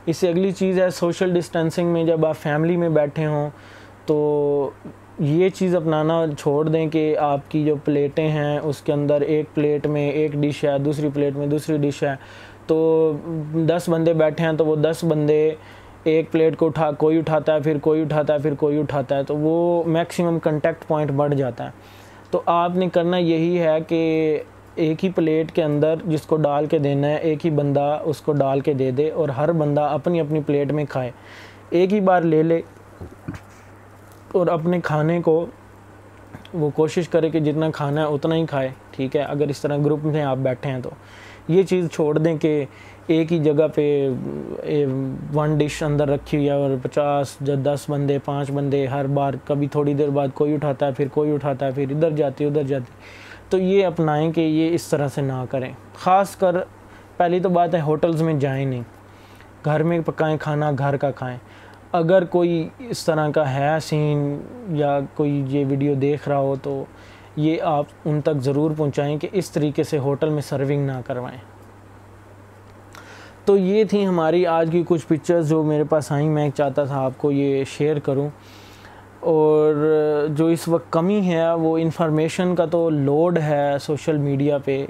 اس 0.05 0.17
سے 0.17 0.29
اگلی 0.29 0.51
چیز 0.51 0.79
ہے، 0.79 0.89
سوشل 0.89 1.33
ڈسٹینسنگ 1.33 1.87
میں 1.87 2.03
جب 2.03 2.25
آپ 2.25 2.37
فیملی 2.37 2.77
میں 2.77 2.89
بیٹھے 2.89 3.25
ہوں، 3.25 3.49
تو 4.05 4.69
یہ 5.19 5.49
چیز 5.49 5.75
اپنانا 5.75 6.25
چھوڑ 6.39 6.69
دیں 6.69 6.87
کہ 6.87 7.17
آپ 7.17 7.39
کی 7.49 7.65
جو 7.65 7.75
پلیٹیں 7.75 8.27
ہیں، 8.27 8.59
اس 8.63 8.81
کے 8.81 8.93
اندر 8.93 9.21
ایک 9.21 9.45
پلیٹ 9.53 9.87
میں 9.87 10.09
ایک 10.09 10.31
ڈش 10.31 10.63
ہے، 10.63 10.79
دوسری 10.79 11.09
پلیٹ 11.13 11.35
میں 11.35 11.47
دوسری 11.47 11.77
ڈش 11.77 12.03
ہے۔ 12.03 12.15
تو 12.67 13.11
دس 13.53 13.89
بندے 13.89 14.13
بیٹھے 14.13 14.45
ہیں، 14.45 14.53
تو 14.53 14.65
وہ 14.65 14.75
دس 14.75 15.03
بندے 15.03 15.55
ایک 16.03 16.31
پلیٹ 16.31 16.57
کو 16.57 16.65
اٹھا، 16.65 16.91
کوئی 16.91 17.17
اٹھاتا 17.17 17.53
ہے، 17.53 17.59
پھر 17.59 17.77
کوئی 17.77 18.01
اٹھاتا 18.01 18.33
ہے، 18.33 18.39
پھر 18.39 18.53
کوئی 18.53 18.79
اٹھاتا 18.79 19.17
ہے۔ 19.17 19.23
تو 19.23 19.37
وہ 19.37 19.83
میکسیمم 19.83 20.39
کنٹیکٹ 20.39 20.87
پوائنٹ 20.87 21.11
بڑھ 21.11 21.35
جاتا 21.35 21.65
ہے۔ 21.65 21.69
تو 22.31 22.41
آپ 22.45 22.75
نے 22.75 22.89
کرنا 22.89 23.17
یہی 23.17 23.59
ہے 23.59 23.77
کہ 23.87 24.39
ایک 24.75 25.05
ہی 25.05 25.09
پلیٹ 25.09 25.51
کے 25.51 25.63
اندر 25.63 25.95
جس 26.05 26.21
کو 26.21 26.35
ڈال 26.35 26.65
کے 26.65 26.77
دینا 26.77 27.07
ہے، 27.07 27.15
ایک 27.15 27.45
ہی 27.45 27.51
بندہ 27.51 27.99
اس 28.03 28.21
کو 28.21 28.33
ڈال 28.33 28.59
کے 28.59 28.73
دے 28.73 28.91
دے 28.91 29.09
اور 29.11 29.29
ہر 29.29 29.51
بندہ 29.51 29.81
اپنی 29.81 30.19
اپنی 30.19 30.39
پلیٹ 30.45 30.71
میں 30.71 30.85
کھائے۔ 30.85 31.11
ایک 31.69 31.93
ہی 31.93 31.99
بار 31.99 32.21
لے 32.21 32.43
لے 32.43 32.61
اور 34.31 34.47
اپنے 34.47 34.81
کھانے 34.81 35.21
کو 35.21 35.45
وہ 36.53 36.69
کوشش 36.69 37.09
کرے 37.09 37.29
کہ 37.29 37.39
جتنا 37.39 37.71
کھانا 37.71 38.01
ہے 38.01 38.05
اتنا 38.05 38.35
ہی 38.35 38.45
کھائے، 38.45 38.69
ٹھیک 38.91 39.15
ہے؟ 39.15 39.21
اگر 39.21 39.47
اس 39.47 39.61
طرح 39.61 39.77
گروپ 39.85 39.99
میں 40.03 40.23
آپ 40.23 40.37
بیٹھے 40.37 40.69
ہیں 40.69 40.79
تو۔ 40.79 40.89
یہ 41.47 41.63
چیز 41.63 41.89
چھوڑ 41.91 42.17
دیں 42.17 42.37
کہ 42.37 42.65
ایک 43.07 43.33
ہی 43.33 43.39
جگہ 43.39 43.67
پہ 43.75 44.09
ون 45.33 45.57
ڈش 45.57 45.83
اندر 45.83 46.07
رکھی 46.09 46.37
ہوئی 46.37 46.47
ہے 46.47 46.53
اور 46.53 46.69
پچاس 46.81 47.35
یا 47.41 47.55
دس 47.63 47.85
بندے، 47.89 48.17
پانچ 48.25 48.51
بندے 48.51 48.85
ہر 48.87 49.07
بار 49.07 49.33
کبھی 49.45 49.67
تھوڑی 49.67 49.93
دیر 49.93 50.09
بعد 50.09 50.27
کوئی 50.33 50.53
اٹھاتا 50.53 50.87
ہے، 50.87 50.91
پھر 50.91 51.07
کوئی 51.13 51.33
اٹھاتا 51.33 51.65
ہے، 51.65 51.71
پھر 51.71 51.91
ادھر 51.91 52.11
جاتی 52.11 52.45
ادھر 52.45 52.63
جاتی 52.63 52.91
تو 53.49 53.57
یہ 53.57 53.85
اپنائیں 53.85 54.31
کہ 54.31 54.41
یہ 54.41 54.73
اس 54.73 54.87
طرح 54.87 55.07
سے 55.07 55.21
نہ 55.21 55.45
کریں۔ 55.49 55.71
خاص 55.95 56.35
کر، 56.35 56.55
پہلی 57.17 57.39
تو 57.39 57.49
بات 57.49 57.75
ہے 57.75 57.81
ہوٹلز 57.81 58.21
میں 58.21 58.33
جائیں 58.33 58.65
نہیں۔ 58.65 58.83
گھر 59.65 59.83
میں 59.83 59.99
پکائیں، 60.05 60.37
کھانا 60.37 60.71
گھر 60.77 60.97
کا 60.97 61.11
کھائیں۔ 61.11 61.37
اگر 61.91 62.23
کوئی 62.25 62.69
اس 62.79 63.05
طرح 63.05 63.29
کا 63.29 63.53
ہے 63.53 63.79
سین 63.81 64.41
یا 64.69 64.99
کوئی 65.15 65.43
یہ 65.47 65.65
ویڈیو 65.69 65.93
دیکھ 65.93 66.29
رہا 66.29 66.37
ہو 66.37 66.55
تو 66.61 66.85
یہ 67.35 67.61
آپ 67.61 67.85
ان 68.05 68.21
تک 68.21 68.37
ضرور 68.39 68.71
پہنچائیں 68.77 69.17
کہ 69.17 69.27
اس 69.31 69.51
طریقے 69.51 69.83
سے 69.83 69.97
ہوٹل 69.97 70.29
میں 70.29 70.41
سرونگ 70.41 70.85
نہ 70.85 71.01
کروائیں۔ 71.05 71.54
تو 73.45 73.57
یہ 73.57 73.83
تھیں 73.83 74.05
ہماری 74.05 74.45
آج 74.45 74.69
کی 74.71 74.83
کچھ 74.87 75.07
پکچرز 75.07 75.49
جو 75.49 75.63
میرے 75.63 75.83
پاس 75.83 76.11
آئیں۔ 76.11 76.29
میں 76.29 76.49
چاہتا 76.55 76.83
تھا 76.83 77.01
آپ 77.01 77.11
کو 77.17 77.31
یہ 77.31 77.63
شیئر 77.63 77.99
کروں۔ 77.99 78.29
اور 79.19 79.75
جو 80.29 80.45
اس 80.47 80.67
وقت 80.67 80.91
کمی 80.91 81.27
ہے، 81.27 81.53
وہ 81.53 81.77
انفارمیشن 81.77 82.55
کا 82.55 82.65
تو 82.65 82.89
لوڈ 82.89 83.37
ہے 83.37 83.71
سوشل 83.81 84.17
میڈیا 84.17 84.57
پہ۔ 84.57 84.85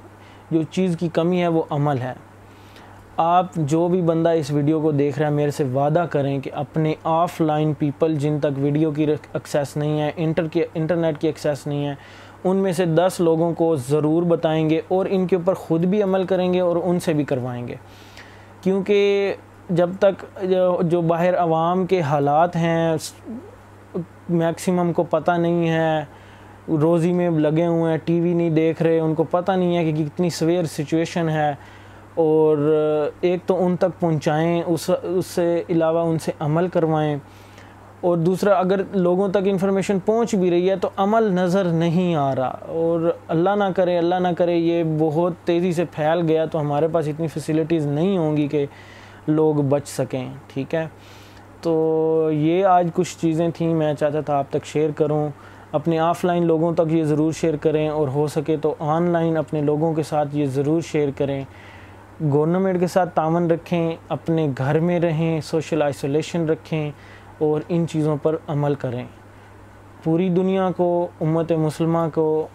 جو 0.51 0.63
چیز 0.63 0.97
کی 0.99 1.07
کمی 1.13 1.41
ہے، 1.41 1.47
وہ 1.47 1.63
عمل 1.69 1.97
ہے۔ 2.01 2.13
آپ 3.17 3.45
جو 3.55 3.87
بھی 3.87 4.01
بندہ 4.01 4.29
اس 4.29 4.51
ویڈیو 4.51 4.81
کو 4.81 4.91
دیکھ 4.91 5.19
رہا 5.19 5.27
ہے، 5.27 5.31
میرے 5.31 5.51
سے 5.51 5.63
وعدہ 5.63 6.05
کریں 6.11 6.39
کہ 6.39 6.51
اپنے 6.53 6.93
آف 7.03 7.41
لائن 7.41 7.73
پیپل 7.73 8.15
جن 8.15 8.37
تک 8.39 8.57
ویڈیو 8.57 8.91
کی 8.91 9.03
ایکسیس 9.03 9.77
نہیں 9.77 10.01
ہے 10.01 10.11
انٹر 10.15 10.47
کی 10.47 10.61
انٹرنیٹ 10.73 11.17
کی 11.17 11.27
ایکسیس 11.27 11.67
نہیں 11.67 11.87
ہے، 11.87 11.95
ان 12.43 12.57
میں 12.57 12.71
سے 12.71 12.85
دس 12.85 13.15
لوگوں 13.19 13.53
کو 13.53 13.75
ضرور 13.75 14.23
بتائیں 14.23 14.69
گے 14.69 14.81
اور 14.87 15.05
ان 15.09 15.27
کے 15.27 15.35
اوپر 15.35 15.53
خود 15.53 15.85
بھی 15.85 16.03
عمل 16.03 16.23
کریں 16.23 16.53
گے 16.53 16.59
اور 16.59 16.75
ان 16.83 16.99
سے 16.99 17.13
بھی 17.13 17.23
کروائیں 17.23 17.67
گے۔ 17.67 17.75
کیونکہ 18.65 19.33
جب 19.69 19.89
تک 19.99 20.43
جو 20.81 21.01
باہر 21.01 21.37
عوام 21.37 21.85
کے 21.85 22.01
حالات 22.01 22.55
ہیں 22.55 22.95
میکسیمم 24.29 24.93
کو 24.93 25.03
پتہ 25.03 25.31
نہیں 25.31 25.69
ہے، 25.69 26.05
روزی 26.67 27.13
میں 27.13 27.29
لگے 27.29 27.65
ہوئے 27.65 27.91
ہیں، 27.91 27.99
ٹی 28.05 28.19
وی 28.19 28.33
نہیں 28.33 28.49
دیکھ 28.49 28.83
رہے، 28.83 28.99
ان 28.99 29.15
کو 29.15 29.23
پتہ 29.23 29.51
نہیں 29.51 29.77
ہے 29.77 29.91
کہ 29.91 30.05
کتنی 30.05 30.29
سویر 30.29 30.63
سچویشن 30.63 31.29
ہے۔ 31.29 31.53
اور 32.15 32.57
ایک 33.21 33.39
تو 33.45 33.65
ان 33.65 33.75
تک 33.75 33.99
پہنچائیں، 33.99 34.63
اس 34.67 34.91
اس 35.03 35.25
سے 35.25 35.63
علاوہ 35.69 35.99
ان 35.99 36.19
سے 36.19 36.31
عمل 36.39 36.67
کروائیں۔ 36.67 37.17
اور 38.05 38.17
دوسرا، 38.17 38.53
اگر 38.53 38.81
لوگوں 38.93 39.29
تک 39.29 39.37
انفارمیشن 39.45 39.99
پہنچ 39.99 40.35
بھی 40.35 40.51
رہی 40.51 40.69
ہے 40.69 40.75
تو 40.75 40.89
عمل 40.97 41.23
نظر 41.23 41.63
نہیں 41.63 42.15
آ 42.15 42.35
رہا۔ 42.35 42.57
اور 42.61 43.15
اللہ 43.27 43.49
نہ 43.49 43.63
کرے، 43.75 43.97
اللہ 43.97 44.15
نہ 44.15 44.27
کرے، 44.37 44.55
یہ 44.55 44.83
بہت 44.99 45.33
تیزی 45.45 45.73
سے 45.73 45.85
پھیل 45.85 46.21
گیا 46.27 46.45
تو 46.45 46.61
ہمارے 46.61 46.87
پاس 46.87 47.07
اتنی 47.07 47.27
فیسلٹیز 47.27 47.87
نہیں 47.87 48.17
ہوں 48.17 48.37
گی 48.37 48.47
کہ 48.47 48.65
لوگ 49.27 49.55
بچ 49.55 49.87
سکیں، 49.87 50.33
ٹھیک 50.47 50.75
ہے؟ 50.75 50.87
تو 51.61 52.29
یہ 52.33 52.65
آج 52.65 52.87
کچھ 52.93 53.17
چیزیں 53.21 53.49
تھیں، 53.49 53.73
میں 53.73 53.93
چاہتا 53.93 54.21
تھا 54.21 54.37
آپ 54.37 54.45
تک 54.49 54.65
شیئر 54.65 54.89
کروں۔ 54.91 55.29
اپنے 55.71 55.99
آف 55.99 56.25
لائن 56.25 56.45
لوگوں 56.45 56.73
تک 56.73 56.81
یہ 56.89 57.03
ضرور 57.03 57.31
شیئر 57.31 57.55
کریں 57.55 57.89
اور 57.89 58.07
ہو 58.07 58.27
سکے 58.27 58.57
تو 58.57 58.75
آن 58.79 59.09
لائن 59.09 59.37
اپنے 59.37 59.61
لوگوں 59.61 59.93
کے 59.93 60.03
ساتھ 60.03 60.29
یہ 60.31 60.45
ضرور 60.45 60.81
شیئر 60.81 61.09
کریں۔ 61.17 61.43
گورنمنٹ 62.33 62.79
کے 62.79 62.87
ساتھ 62.87 63.09
تعاون 63.15 63.51
رکھیں، 63.51 63.95
اپنے 64.09 64.47
گھر 64.57 64.79
میں 64.79 64.99
رہیں 64.99 65.41
سوشل 65.41 65.81
آئسولیشن 65.81 66.49
رکھیں۔ 66.49 66.91
اور 67.39 67.61
ان 67.69 67.85
چیزوں 67.87 68.17
پر 68.17 68.35
عمل 68.47 68.75
کریں۔ 68.75 69.05
پوری 70.03 70.29
دنیا 70.29 70.69
کو، 70.77 71.07
امت 71.21 71.51
مسلمہ 71.51 71.99
کو، 72.13 72.47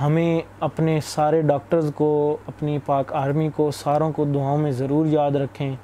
ہمیں 0.00 0.40
اپنے 0.60 1.00
سارے 1.00 1.42
ڈاکٹرز 1.42 1.92
کو، 1.94 2.36
اپنی 2.46 2.78
پاک 2.86 3.12
آرمی 3.12 3.48
کو، 3.56 3.70
ساروں 3.70 4.12
کو 4.12 4.24
دعاؤں 4.24 4.58
میں 4.58 4.70
ضرور 4.70 5.06
یاد 5.06 5.30
رکھیں۔ 5.30 5.76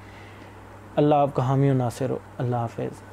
اللہ 0.96 1.14
آپ 1.14 1.30
کا 1.34 1.48
حامی 1.48 1.70
و 1.70 1.74
ناصر 1.74 2.10
ہو۔ 2.10 2.18
اللہ 2.38 2.56
حافظ۔ 2.56 3.12